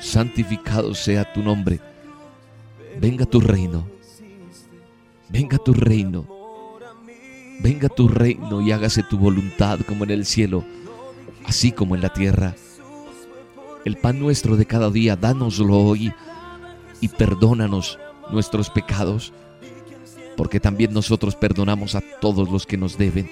santificado 0.00 0.94
sea 0.94 1.30
tu 1.32 1.42
nombre. 1.42 1.80
Venga 3.00 3.24
tu 3.26 3.40
reino, 3.40 3.86
venga 5.28 5.58
tu 5.58 5.72
reino, 5.72 6.26
venga 7.62 7.88
tu 7.88 8.08
reino 8.08 8.60
y 8.60 8.72
hágase 8.72 9.02
tu 9.02 9.18
voluntad 9.18 9.80
como 9.86 10.04
en 10.04 10.10
el 10.10 10.26
cielo, 10.26 10.64
así 11.44 11.72
como 11.72 11.94
en 11.94 12.02
la 12.02 12.12
tierra. 12.12 12.54
El 13.84 13.96
pan 13.96 14.18
nuestro 14.18 14.56
de 14.56 14.66
cada 14.66 14.90
día, 14.90 15.16
dánoslo 15.16 15.78
hoy 15.78 16.12
y 17.00 17.08
perdónanos 17.08 17.98
nuestros 18.30 18.70
pecados, 18.70 19.32
porque 20.36 20.60
también 20.60 20.92
nosotros 20.92 21.34
perdonamos 21.34 21.94
a 21.94 22.02
todos 22.20 22.50
los 22.50 22.66
que 22.66 22.76
nos 22.76 22.96
deben. 22.96 23.30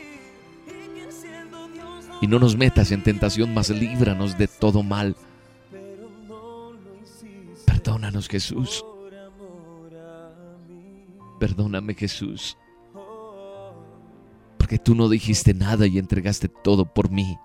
Y 2.20 2.26
no 2.26 2.39
nos 2.39 2.57
metas 2.57 2.91
en 2.91 3.03
tentación, 3.03 3.55
mas 3.55 3.70
líbranos 3.70 4.37
de 4.37 4.49
todo 4.49 4.83
mal. 4.83 5.16
Perdónanos 7.64 8.29
Jesús. 8.29 8.85
Perdóname 11.39 11.95
Jesús, 11.95 12.57
porque 14.69 14.79
tú 14.79 14.95
no 14.95 15.09
dijiste 15.09 15.55
nada 15.55 15.87
y 15.87 15.97
entregaste 15.97 16.47
todo 16.47 16.85
por 16.85 17.11
mí. 17.11 17.39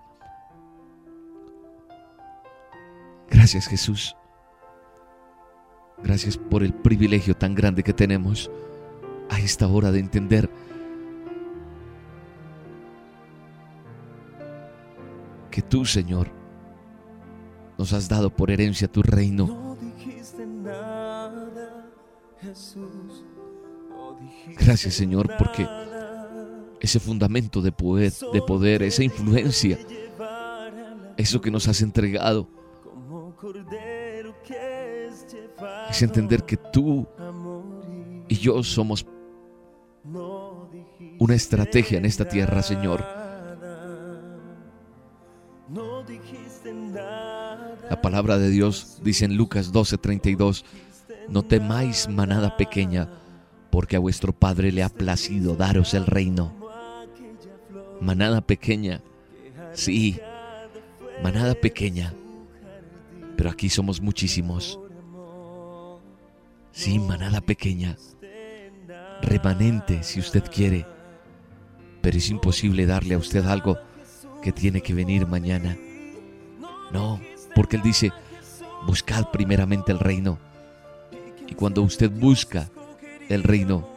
Gracias 3.29 3.65
Jesús. 3.65 4.13
Gracias 6.03 6.35
por 6.35 6.63
el 6.63 6.73
privilegio 6.73 7.33
tan 7.33 7.55
grande 7.55 7.81
que 7.81 7.93
tenemos 7.93 8.51
a 9.29 9.39
esta 9.39 9.67
hora 9.67 9.89
de 9.93 9.99
entender 9.99 10.49
que 15.49 15.61
tú, 15.61 15.85
Señor, 15.85 16.29
nos 17.77 17.93
has 17.93 18.09
dado 18.09 18.35
por 18.35 18.51
herencia 18.51 18.89
tu 18.89 19.01
reino. 19.01 19.47
No 19.47 19.77
dijiste 19.77 20.45
nada, 20.45 21.89
Jesús. 22.41 23.23
Gracias 24.57 24.93
Señor 24.95 25.31
porque 25.37 25.65
ese 26.83 26.99
fundamento 26.99 27.61
de 27.61 27.71
poder, 27.71 28.11
de 28.33 28.41
poder, 28.41 28.83
esa 28.83 29.05
influencia, 29.05 29.79
eso 31.15 31.39
que 31.39 31.49
nos 31.49 31.69
has 31.69 31.81
entregado, 31.81 32.49
es 35.89 36.01
entender 36.01 36.43
que 36.43 36.57
tú 36.57 37.07
y 38.27 38.35
yo 38.35 38.61
somos 38.63 39.05
una 41.19 41.35
estrategia 41.35 41.97
en 41.99 42.05
esta 42.05 42.27
tierra, 42.27 42.61
Señor. 42.61 43.05
La 47.89 48.01
palabra 48.01 48.37
de 48.37 48.49
Dios 48.49 48.99
dice 49.01 49.23
en 49.23 49.37
Lucas 49.37 49.71
12:32, 49.71 50.65
no 51.29 51.43
temáis 51.43 52.09
manada 52.09 52.57
pequeña, 52.57 53.07
porque 53.71 53.95
a 53.95 53.99
vuestro 53.99 54.33
Padre 54.33 54.73
le 54.73 54.83
ha 54.83 54.89
placido 54.89 55.55
daros 55.55 55.93
el 55.93 56.05
reino. 56.05 56.62
Manada 58.01 58.41
pequeña, 58.41 59.01
sí, 59.73 60.19
manada 61.21 61.55
pequeña, 61.55 62.13
pero 63.37 63.49
aquí 63.49 63.69
somos 63.69 64.01
muchísimos. 64.01 64.79
Sí, 66.71 66.99
manada 66.99 67.39
pequeña, 67.41 67.97
remanente 69.21 70.03
si 70.03 70.19
usted 70.19 70.43
quiere, 70.51 70.85
pero 72.01 72.17
es 72.17 72.29
imposible 72.29 72.85
darle 72.85 73.15
a 73.15 73.19
usted 73.19 73.45
algo 73.45 73.77
que 74.41 74.51
tiene 74.51 74.81
que 74.81 74.93
venir 74.93 75.27
mañana. 75.27 75.77
No, 76.91 77.19
porque 77.55 77.77
Él 77.77 77.81
dice, 77.83 78.11
buscad 78.85 79.29
primeramente 79.31 79.91
el 79.91 79.99
reino. 79.99 80.39
Y 81.47 81.53
cuando 81.53 81.81
usted 81.81 82.09
busca 82.09 82.69
el 83.29 83.43
reino. 83.43 83.87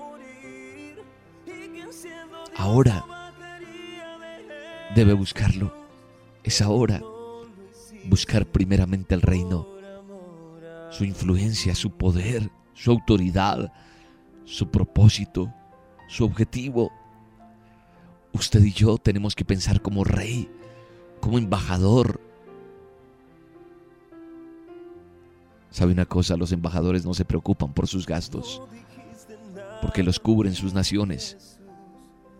Ahora 2.57 3.05
debe 4.95 5.12
buscarlo. 5.12 5.72
Es 6.43 6.62
ahora 6.62 7.03
buscar 8.05 8.47
primeramente 8.47 9.14
el 9.14 9.22
reino, 9.22 9.66
su 10.91 11.05
influencia, 11.05 11.74
su 11.74 11.91
poder, 11.91 12.51
su 12.74 12.91
autoridad, 12.91 13.72
su 14.45 14.70
propósito, 14.70 15.53
su 16.09 16.24
objetivo. 16.24 16.93
Usted 18.32 18.62
y 18.62 18.72
yo 18.72 18.99
tenemos 18.99 19.34
que 19.34 19.45
pensar 19.45 19.80
como 19.80 20.05
rey, 20.05 20.49
como 21.20 21.39
embajador. 21.39 22.20
¿Sabe 25.70 25.93
una 25.93 26.07
cosa? 26.07 26.37
Los 26.37 26.53
embajadores 26.53 27.05
no 27.05 27.12
se 27.12 27.24
preocupan 27.24 27.72
por 27.72 27.87
sus 27.87 28.07
gastos 28.07 28.62
porque 29.80 30.03
los 30.03 30.18
cubren 30.18 30.55
sus 30.55 30.72
naciones. 30.74 31.59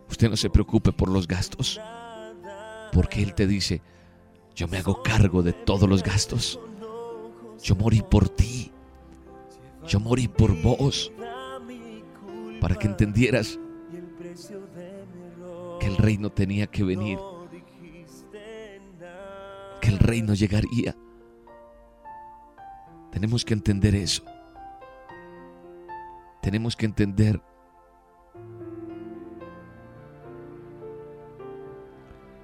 Usted 0.09 0.30
no 0.30 0.36
se 0.36 0.51
preocupe 0.51 0.92
por 0.92 1.09
los 1.09 1.26
gastos, 1.26 1.80
porque 2.97 3.22
Él 3.22 3.34
te 3.34 3.47
dice, 3.47 3.82
yo 4.55 4.68
me 4.68 4.78
hago 4.78 5.03
cargo 5.03 5.42
de 5.42 5.53
todos 5.53 5.86
los 5.86 6.03
gastos. 6.03 6.59
Yo 7.62 7.76
morí 7.76 8.01
por 8.01 8.30
ti. 8.30 8.72
Yo 9.86 10.01
morí 10.01 10.28
por 10.28 10.57
vos. 10.62 11.12
Para 12.59 12.74
que 12.74 12.86
entendieras 12.86 13.59
que 15.78 15.86
el 15.86 15.99
reino 15.99 16.30
tenía 16.30 16.66
que 16.68 16.84
venir. 16.84 17.18
Que 19.82 19.88
el 19.90 19.99
reino 19.99 20.32
llegaría. 20.32 20.97
Tenemos 23.12 23.44
que 23.44 23.53
entender 23.53 23.94
eso 23.94 24.24
tenemos 26.47 26.76
que 26.76 26.86
entender 26.86 27.42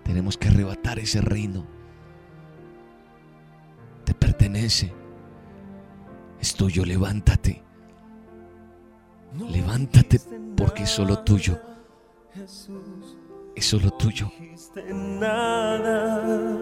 Tenemos 0.05 0.37
que 0.37 0.49
arrebatar 0.49 0.99
ese 0.99 1.21
reino. 1.21 1.67
Te 4.05 4.15
pertenece. 4.15 4.93
Es 6.41 6.55
tuyo, 6.55 6.85
levántate. 6.85 7.63
Levántate 9.49 10.21
porque 10.57 10.83
es 10.83 10.91
solo 10.91 11.19
tuyo. 11.21 11.59
Es 13.55 13.67
solo 13.67 13.91
tuyo. 13.93 14.31
Nada, 14.91 16.59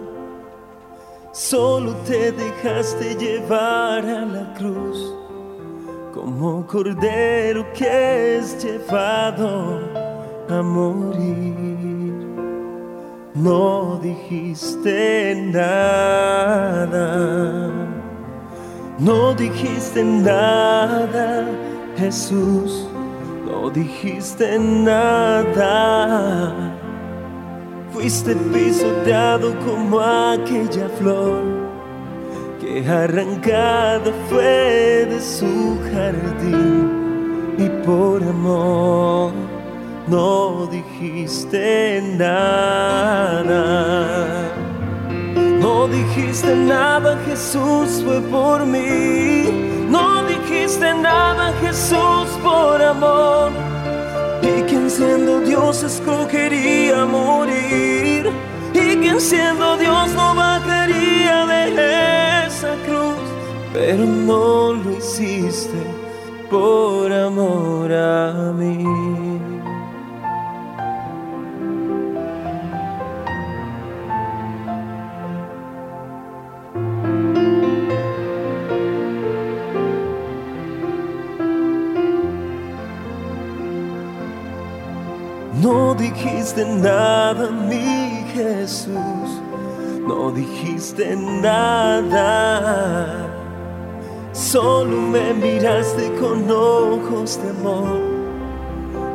solo 1.32 1.95
te 2.07 2.32
dejaste 2.32 3.14
llevar 3.14 4.05
a 4.05 4.24
la 4.24 4.55
cruz 4.55 5.14
como 6.12 6.66
cordero 6.66 7.72
que 7.72 8.38
es 8.38 8.62
llevado 8.62 9.80
a 10.49 10.62
morir. 10.62 12.30
No 13.35 14.01
dijiste 14.03 15.37
nada, 15.53 16.91
no 18.99 19.35
dijiste 19.35 20.03
nada, 20.03 21.47
Jesús, 21.97 22.89
no 23.47 23.70
dijiste 23.70 24.59
nada. 24.59 25.62
Fuiste 27.93 28.35
pisoteado 28.35 29.55
como 29.61 30.01
aquella 30.01 30.89
flor 30.99 31.45
que 32.61 32.85
arrancada 32.89 34.12
fue 34.28 35.07
de 35.09 35.20
su 35.20 35.78
jardín 35.93 37.55
y 37.59 37.68
por 37.87 38.22
amor 38.24 39.33
no 40.11 40.66
dijiste 40.66 42.02
nada. 42.18 43.50
No 45.61 45.86
dijiste 45.88 46.54
nada, 46.56 47.18
Jesús 47.26 48.02
fue 48.04 48.20
por 48.22 48.66
mí. 48.66 49.86
No 49.88 50.24
dijiste 50.24 50.92
nada, 50.94 51.52
Jesús 51.61 52.28
por 52.42 52.82
amor. 52.82 53.52
Y 54.42 54.62
quien 54.62 54.90
siendo 54.90 55.40
Dios 55.40 55.82
escogería 55.82 57.04
morir. 57.04 58.30
Y 58.74 58.96
quien 58.96 59.20
siendo 59.20 59.76
Dios 59.76 60.08
no 60.14 60.34
bajaría 60.34 61.46
de 61.46 62.46
esa 62.46 62.74
cruz. 62.86 63.22
Pero 63.72 64.04
no 64.04 64.72
lo 64.72 64.90
hiciste 64.98 65.80
por 66.50 67.12
amor 67.12 67.92
a 67.92 68.52
mí. 68.52 69.49
No 85.62 85.94
dijiste 85.94 86.64
nada, 86.64 87.50
mi 87.50 88.24
Jesús, 88.32 89.42
no 90.06 90.30
dijiste 90.30 91.14
nada. 91.16 92.30
Solo 94.32 94.96
me 94.96 95.34
miraste 95.34 96.11
con 96.18 96.50
ojos 96.50 97.38
de 97.42 97.50
amor, 97.50 98.00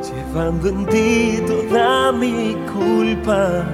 llevando 0.04 0.70
en 0.70 0.86
ti 0.86 1.42
toda 1.48 2.12
mi 2.12 2.56
culpa 2.72 3.66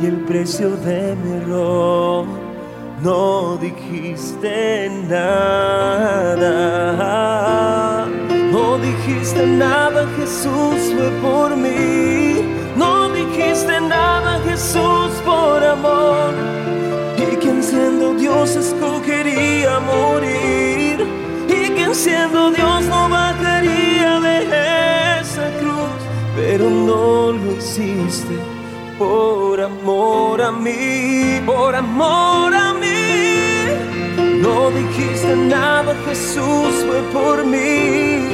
y 0.00 0.06
el 0.06 0.16
precio 0.24 0.70
de 0.78 1.14
mi 1.22 1.36
error. 1.36 2.26
No 3.00 3.56
dijiste 3.58 4.90
nada. 5.08 6.42
No 8.52 8.76
dijiste 8.76 9.46
nada, 9.46 10.06
Jesús 10.18 10.78
fue 10.94 11.10
por 11.22 11.56
mí. 11.56 12.42
No 12.76 13.08
dijiste 13.08 13.80
nada, 13.80 14.40
Jesús 14.44 15.10
por 15.24 15.64
amor. 15.64 16.34
Y 17.16 17.36
quien 17.36 17.62
siendo 17.62 18.12
Dios 18.12 18.54
escogería 18.54 19.80
morir. 19.80 20.98
Y 21.48 21.70
quien 21.70 21.94
siendo 21.94 22.50
Dios 22.50 22.84
no 22.84 23.08
bajaría 23.08 24.20
de 24.20 24.36
esa 25.20 25.46
cruz. 25.60 26.00
Pero 26.36 26.68
no 26.68 27.32
lo 27.32 27.56
hiciste 27.56 28.36
por 28.98 29.62
amor 29.62 30.42
a 30.42 30.52
mí, 30.52 31.40
por 31.46 31.74
amor 31.74 32.54
a 32.54 32.74
mí. 32.74 33.31
No 34.42 34.72
dijiste 34.72 35.36
nada, 35.36 35.94
Jesús 36.04 36.72
fue 36.88 37.00
por 37.12 37.44
mí. 37.44 38.26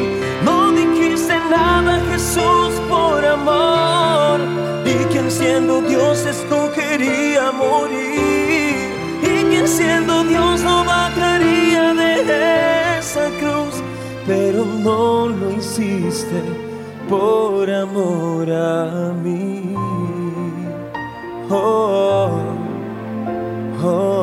No 0.42 0.72
dijiste 0.72 1.34
nada, 1.50 2.00
Jesús 2.10 2.72
por 2.88 3.22
amor. 3.22 4.40
Y 4.86 4.94
quien 5.12 5.30
siendo 5.30 5.82
Dios 5.82 6.24
escogería 6.24 7.52
morir. 7.52 8.88
Y 9.22 9.44
quien 9.50 9.68
siendo 9.68 10.24
Dios 10.24 10.62
no 10.62 10.82
bajaría 10.82 11.92
de 11.92 12.98
esa 12.98 13.26
cruz. 13.38 13.74
Pero 14.26 14.64
no 14.64 15.28
lo 15.28 15.50
hiciste 15.50 16.40
por 17.06 17.70
amor 17.70 18.50
a 18.50 19.12
mí. 19.12 19.74
Oh, 21.50 22.30
oh. 23.84 24.17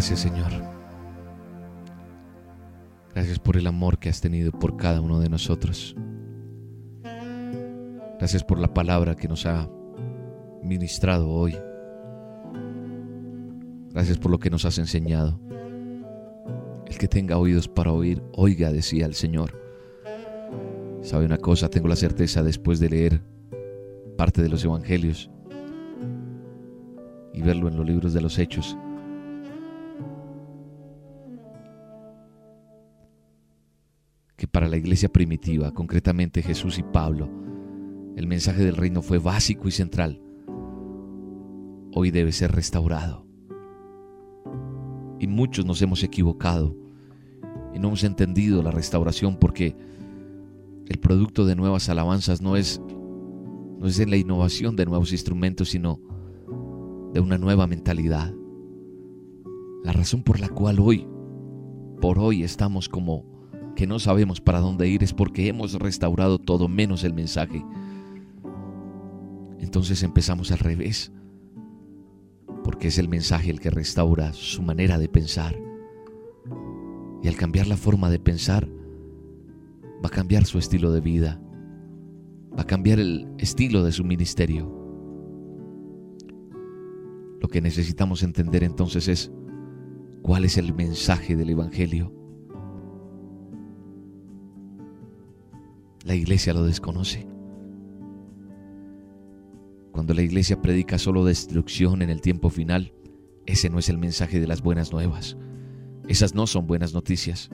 Gracias 0.00 0.20
Señor. 0.20 0.50
Gracias 3.14 3.38
por 3.38 3.58
el 3.58 3.66
amor 3.66 3.98
que 3.98 4.08
has 4.08 4.22
tenido 4.22 4.50
por 4.50 4.78
cada 4.78 5.02
uno 5.02 5.20
de 5.20 5.28
nosotros. 5.28 5.94
Gracias 8.18 8.42
por 8.42 8.58
la 8.58 8.72
palabra 8.72 9.14
que 9.14 9.28
nos 9.28 9.44
ha 9.44 9.68
ministrado 10.62 11.28
hoy. 11.28 11.54
Gracias 13.90 14.16
por 14.16 14.30
lo 14.30 14.38
que 14.38 14.48
nos 14.48 14.64
has 14.64 14.78
enseñado. 14.78 15.38
El 16.86 16.96
que 16.96 17.06
tenga 17.06 17.36
oídos 17.36 17.68
para 17.68 17.92
oír, 17.92 18.22
oiga, 18.32 18.72
decía 18.72 19.04
el 19.04 19.12
Señor. 19.12 19.60
¿Sabe 21.02 21.26
una 21.26 21.36
cosa? 21.36 21.68
Tengo 21.68 21.88
la 21.88 21.96
certeza 21.96 22.42
después 22.42 22.80
de 22.80 22.88
leer 22.88 23.20
parte 24.16 24.40
de 24.40 24.48
los 24.48 24.64
evangelios 24.64 25.30
y 27.34 27.42
verlo 27.42 27.68
en 27.68 27.76
los 27.76 27.84
libros 27.84 28.14
de 28.14 28.22
los 28.22 28.38
hechos. 28.38 28.78
Que 34.40 34.48
para 34.48 34.68
la 34.68 34.78
iglesia 34.78 35.10
primitiva, 35.10 35.70
concretamente 35.74 36.40
Jesús 36.40 36.78
y 36.78 36.82
Pablo, 36.82 37.28
el 38.16 38.26
mensaje 38.26 38.64
del 38.64 38.74
reino 38.74 39.02
fue 39.02 39.18
básico 39.18 39.68
y 39.68 39.70
central. 39.70 40.22
Hoy 41.92 42.10
debe 42.10 42.32
ser 42.32 42.50
restaurado. 42.50 43.26
Y 45.18 45.26
muchos 45.26 45.66
nos 45.66 45.82
hemos 45.82 46.02
equivocado 46.02 46.74
y 47.74 47.78
no 47.78 47.88
hemos 47.88 48.02
entendido 48.02 48.62
la 48.62 48.70
restauración 48.70 49.36
porque 49.36 49.76
el 50.86 50.98
producto 50.98 51.44
de 51.44 51.54
nuevas 51.54 51.90
alabanzas 51.90 52.40
no 52.40 52.56
es, 52.56 52.80
no 53.78 53.86
es 53.86 54.00
en 54.00 54.08
la 54.08 54.16
innovación 54.16 54.74
de 54.74 54.86
nuevos 54.86 55.12
instrumentos, 55.12 55.68
sino 55.68 56.00
de 57.12 57.20
una 57.20 57.36
nueva 57.36 57.66
mentalidad. 57.66 58.34
La 59.84 59.92
razón 59.92 60.22
por 60.22 60.40
la 60.40 60.48
cual 60.48 60.80
hoy, 60.80 61.06
por 62.00 62.18
hoy 62.18 62.42
estamos 62.42 62.88
como 62.88 63.39
que 63.80 63.86
no 63.86 63.98
sabemos 63.98 64.42
para 64.42 64.60
dónde 64.60 64.90
ir 64.90 65.02
es 65.02 65.14
porque 65.14 65.48
hemos 65.48 65.72
restaurado 65.72 66.38
todo 66.38 66.68
menos 66.68 67.02
el 67.02 67.14
mensaje. 67.14 67.64
Entonces 69.58 70.02
empezamos 70.02 70.52
al 70.52 70.58
revés, 70.58 71.10
porque 72.62 72.88
es 72.88 72.98
el 72.98 73.08
mensaje 73.08 73.48
el 73.50 73.58
que 73.58 73.70
restaura 73.70 74.34
su 74.34 74.60
manera 74.60 74.98
de 74.98 75.08
pensar. 75.08 75.58
Y 77.22 77.28
al 77.28 77.36
cambiar 77.36 77.68
la 77.68 77.78
forma 77.78 78.10
de 78.10 78.18
pensar, 78.18 78.68
va 80.04 80.08
a 80.08 80.10
cambiar 80.10 80.44
su 80.44 80.58
estilo 80.58 80.92
de 80.92 81.00
vida, 81.00 81.40
va 82.54 82.64
a 82.64 82.66
cambiar 82.66 83.00
el 83.00 83.28
estilo 83.38 83.82
de 83.82 83.92
su 83.92 84.04
ministerio. 84.04 84.70
Lo 87.40 87.48
que 87.48 87.62
necesitamos 87.62 88.22
entender 88.24 88.62
entonces 88.62 89.08
es 89.08 89.32
cuál 90.20 90.44
es 90.44 90.58
el 90.58 90.74
mensaje 90.74 91.34
del 91.34 91.48
Evangelio. 91.48 92.19
La 96.04 96.14
iglesia 96.14 96.54
lo 96.54 96.64
desconoce. 96.64 97.26
Cuando 99.92 100.14
la 100.14 100.22
iglesia 100.22 100.60
predica 100.62 100.98
solo 100.98 101.24
destrucción 101.24 102.02
en 102.02 102.10
el 102.10 102.20
tiempo 102.20 102.48
final, 102.48 102.92
ese 103.46 103.68
no 103.68 103.78
es 103.78 103.88
el 103.88 103.98
mensaje 103.98 104.40
de 104.40 104.46
las 104.46 104.62
buenas 104.62 104.92
nuevas. 104.92 105.36
Esas 106.08 106.34
no 106.34 106.46
son 106.46 106.66
buenas 106.66 106.94
noticias. 106.94 107.50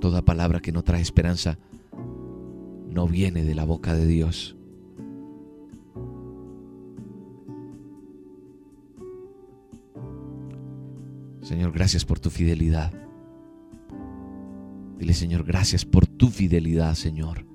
Toda 0.00 0.22
palabra 0.22 0.60
que 0.60 0.72
no 0.72 0.82
trae 0.82 1.00
esperanza 1.00 1.58
no 2.88 3.08
viene 3.08 3.44
de 3.44 3.54
la 3.54 3.64
boca 3.64 3.94
de 3.94 4.06
Dios. 4.06 4.56
Señor, 11.42 11.72
gracias 11.72 12.04
por 12.04 12.20
tu 12.20 12.30
fidelidad. 12.30 13.03
Dile, 14.98 15.14
Señor, 15.14 15.44
gracias 15.44 15.84
por 15.84 16.06
tu 16.06 16.28
fidelidad, 16.30 16.94
Señor. 16.94 17.46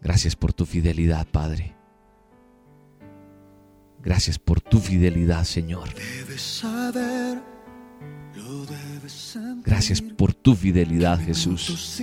Gracias 0.00 0.36
por 0.36 0.52
tu 0.52 0.66
fidelidad, 0.66 1.26
Padre. 1.26 1.74
Gracias 4.02 4.38
por 4.38 4.60
tu 4.60 4.78
fidelidad, 4.78 5.44
Señor. 5.44 5.88
Gracias 9.64 10.00
por 10.00 10.32
tu 10.32 10.54
fidelidad, 10.54 11.18
Jesús. 11.18 12.02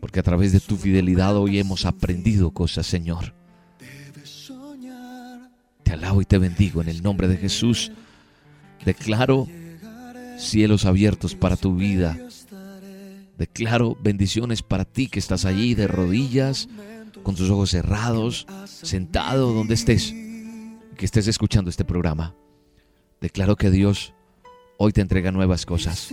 Porque 0.00 0.20
a 0.20 0.22
través 0.22 0.52
de 0.52 0.60
tu 0.60 0.76
fidelidad 0.76 1.36
hoy 1.36 1.58
hemos 1.58 1.84
aprendido 1.84 2.50
cosas, 2.52 2.86
Señor. 2.86 3.34
Te 5.82 5.92
alabo 5.92 6.22
y 6.22 6.24
te 6.24 6.38
bendigo 6.38 6.80
en 6.80 6.88
el 6.88 7.02
nombre 7.02 7.28
de 7.28 7.36
Jesús. 7.36 7.92
Declaro 8.84 9.46
cielos 10.40 10.84
abiertos 10.84 11.34
para 11.34 11.56
tu 11.56 11.76
vida. 11.76 12.18
Declaro 13.38 13.96
bendiciones 14.02 14.62
para 14.62 14.84
ti 14.84 15.06
que 15.08 15.18
estás 15.18 15.44
allí 15.44 15.74
de 15.74 15.86
rodillas, 15.86 16.68
con 17.22 17.34
tus 17.34 17.50
ojos 17.50 17.70
cerrados, 17.70 18.46
sentado 18.66 19.52
donde 19.52 19.74
estés, 19.74 20.12
que 20.96 21.04
estés 21.04 21.26
escuchando 21.26 21.70
este 21.70 21.84
programa. 21.84 22.34
Declaro 23.20 23.56
que 23.56 23.70
Dios 23.70 24.14
hoy 24.78 24.92
te 24.92 25.00
entrega 25.00 25.30
nuevas 25.30 25.66
cosas. 25.66 26.12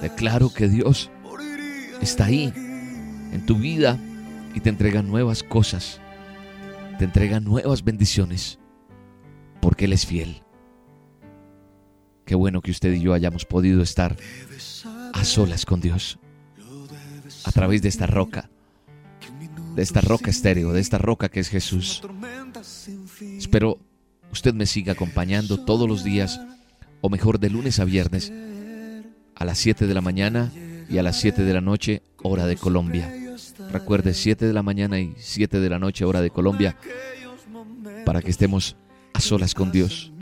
Declaro 0.00 0.52
que 0.52 0.68
Dios 0.68 1.10
está 2.00 2.26
ahí 2.26 2.52
en 3.32 3.44
tu 3.46 3.56
vida 3.56 3.98
y 4.54 4.60
te 4.60 4.70
entrega 4.70 5.02
nuevas 5.02 5.42
cosas. 5.42 6.00
Te 6.98 7.04
entrega 7.04 7.40
nuevas 7.40 7.84
bendiciones 7.84 8.58
porque 9.60 9.84
Él 9.86 9.92
es 9.92 10.06
fiel. 10.06 10.45
Qué 12.26 12.34
bueno 12.34 12.60
que 12.60 12.72
usted 12.72 12.92
y 12.92 13.00
yo 13.00 13.14
hayamos 13.14 13.44
podido 13.44 13.82
estar 13.82 14.16
a 15.12 15.24
solas 15.24 15.64
con 15.64 15.80
Dios. 15.80 16.18
A 17.44 17.52
través 17.52 17.80
de 17.82 17.88
esta 17.88 18.06
roca. 18.06 18.50
De 19.74 19.82
esta 19.82 20.00
roca 20.00 20.30
estéreo, 20.30 20.72
de 20.72 20.80
esta 20.80 20.98
roca 20.98 21.28
que 21.28 21.40
es 21.40 21.48
Jesús. 21.48 22.02
Espero 23.38 23.78
usted 24.32 24.54
me 24.54 24.66
siga 24.66 24.92
acompañando 24.92 25.64
todos 25.64 25.88
los 25.88 26.04
días, 26.04 26.40
o 27.00 27.08
mejor 27.08 27.38
de 27.38 27.48
lunes 27.48 27.78
a 27.78 27.84
viernes, 27.84 28.32
a 29.34 29.44
las 29.44 29.58
7 29.58 29.86
de 29.86 29.94
la 29.94 30.00
mañana 30.00 30.52
y 30.90 30.98
a 30.98 31.02
las 31.02 31.20
7 31.20 31.42
de 31.42 31.54
la 31.54 31.60
noche, 31.60 32.02
hora 32.22 32.46
de 32.46 32.56
Colombia. 32.56 33.12
Recuerde, 33.70 34.14
7 34.14 34.46
de 34.46 34.52
la 34.52 34.62
mañana 34.62 34.98
y 34.98 35.14
7 35.16 35.60
de 35.60 35.70
la 35.70 35.78
noche, 35.78 36.04
hora 36.04 36.20
de 36.20 36.30
Colombia, 36.30 36.76
para 38.04 38.20
que 38.20 38.30
estemos 38.30 38.76
a 39.14 39.20
solas 39.20 39.54
con 39.54 39.70
Dios. 39.70 40.12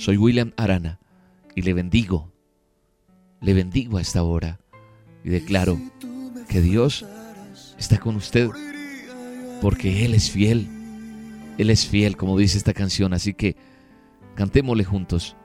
Soy 0.00 0.16
William 0.16 0.54
Arana 0.56 0.98
y 1.54 1.60
le 1.60 1.74
bendigo, 1.74 2.32
le 3.42 3.52
bendigo 3.52 3.98
a 3.98 4.00
esta 4.00 4.22
hora 4.22 4.58
y 5.22 5.28
declaro 5.28 5.78
que 6.48 6.62
Dios 6.62 7.04
está 7.78 7.98
con 7.98 8.16
usted 8.16 8.48
porque 9.60 10.06
Él 10.06 10.14
es 10.14 10.30
fiel. 10.30 10.66
Él 11.58 11.68
es 11.68 11.86
fiel, 11.86 12.16
como 12.16 12.38
dice 12.38 12.56
esta 12.56 12.72
canción, 12.72 13.12
así 13.12 13.34
que 13.34 13.56
cantémosle 14.36 14.84
juntos. 14.84 15.36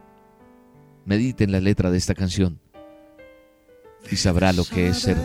Mediten 1.03 1.51
la 1.51 1.59
letra 1.59 1.91
de 1.91 1.97
esta 1.97 2.15
canción 2.15 2.61
y 4.09 4.15
sabrá 4.15 4.53
lo 4.53 4.63
que 4.63 4.87
es 4.87 4.99
ser 4.99 5.17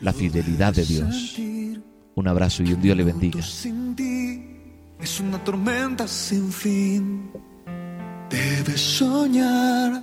la 0.00 0.12
fidelidad 0.12 0.74
de 0.74 0.84
Dios. 0.84 1.38
Un 2.14 2.28
abrazo 2.28 2.62
y 2.62 2.74
un 2.74 2.82
Dios 2.82 2.94
le 2.94 3.04
bendiga. 3.04 3.40
Es 5.00 5.18
una 5.18 5.42
tormenta 5.42 6.06
sin 6.06 6.52
fin. 6.52 7.51
Debes 8.32 8.80
soñar, 8.80 10.02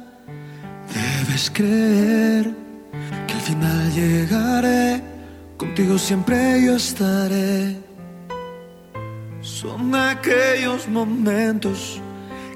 debes 0.93 1.49
creer 1.49 2.53
que 3.25 3.33
al 3.33 3.41
final 3.41 3.91
llegaré, 3.91 5.01
contigo 5.57 5.97
siempre 5.97 6.63
yo 6.63 6.75
estaré. 6.75 7.75
Son 9.41 9.95
aquellos 9.95 10.87
momentos 10.87 11.99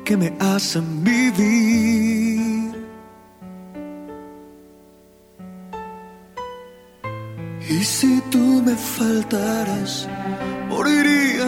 que 0.05 0.15
me 0.15 0.31
hacen 0.39 1.03
vivir. 1.03 2.75
Y 7.67 7.83
si 7.83 8.21
tú 8.29 8.61
me 8.63 8.75
faltaras, 8.75 10.07
moriría 10.69 11.42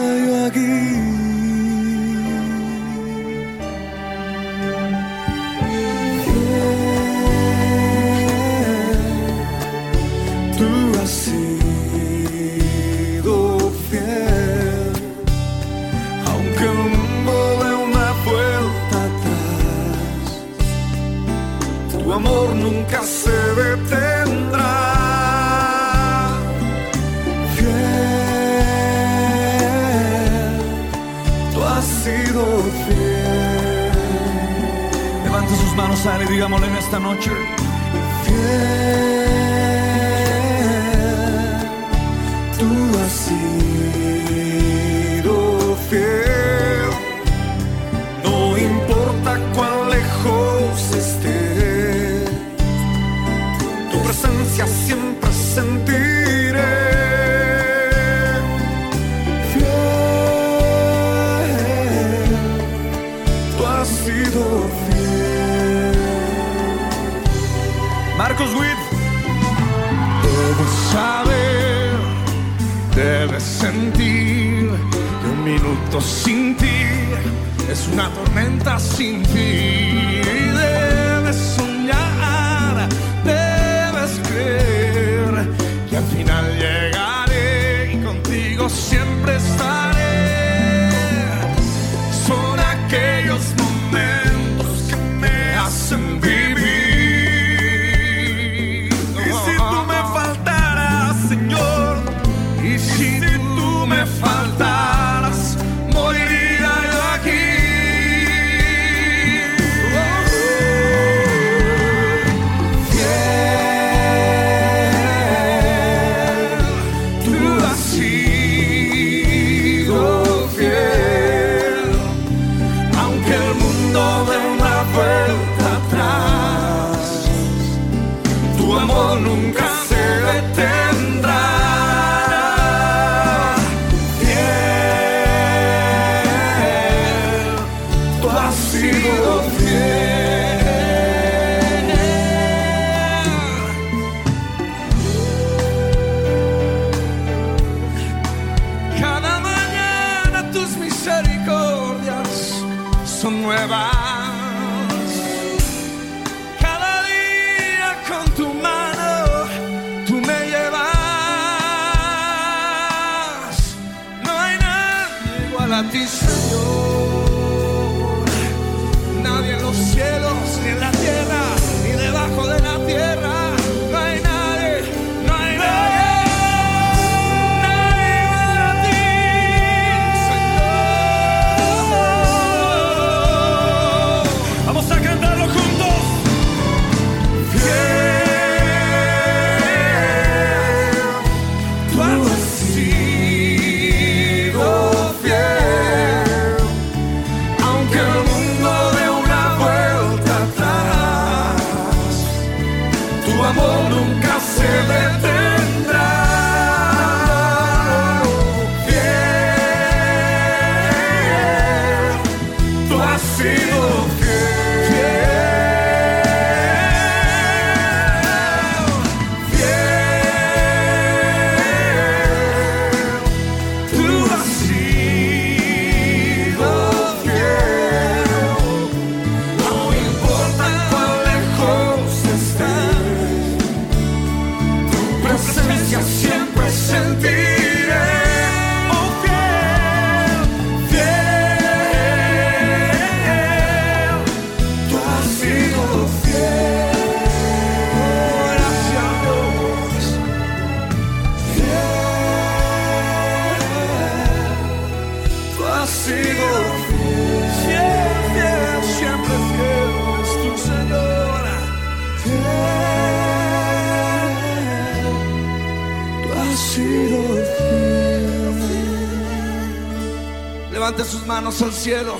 cielo 271.86 272.16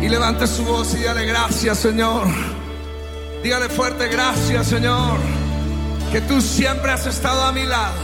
y 0.00 0.08
levante 0.08 0.46
su 0.46 0.64
voz 0.64 0.94
y 0.94 0.98
dígale 0.98 1.26
gracias, 1.26 1.78
Señor. 1.78 2.28
Dígale 3.42 3.68
fuerte 3.68 4.06
gracias, 4.06 4.68
Señor, 4.68 5.18
que 6.12 6.20
tú 6.20 6.40
siempre 6.40 6.92
has 6.92 7.04
estado 7.06 7.42
a 7.42 7.50
mi 7.50 7.64
lado. 7.64 7.98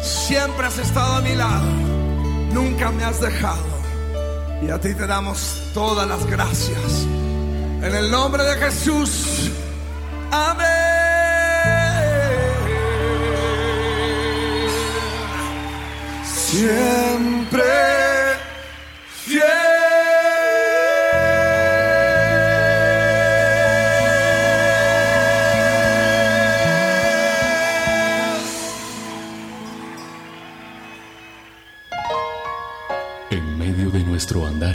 Siempre 0.00 0.68
has 0.68 0.78
estado 0.78 1.14
a 1.14 1.20
mi 1.22 1.34
lado. 1.34 1.66
Nunca 2.52 2.92
me 2.92 3.02
has 3.02 3.20
dejado. 3.20 3.66
Y 4.62 4.70
a 4.70 4.78
ti 4.78 4.94
te 4.94 5.08
damos 5.08 5.60
todas 5.74 6.06
las 6.06 6.24
gracias. 6.24 7.08
En 7.82 7.96
el 7.96 8.12
nombre 8.12 8.44
de 8.44 8.54
Jesús. 8.54 9.50
Amén. 10.30 10.84
Siempre 16.24 17.93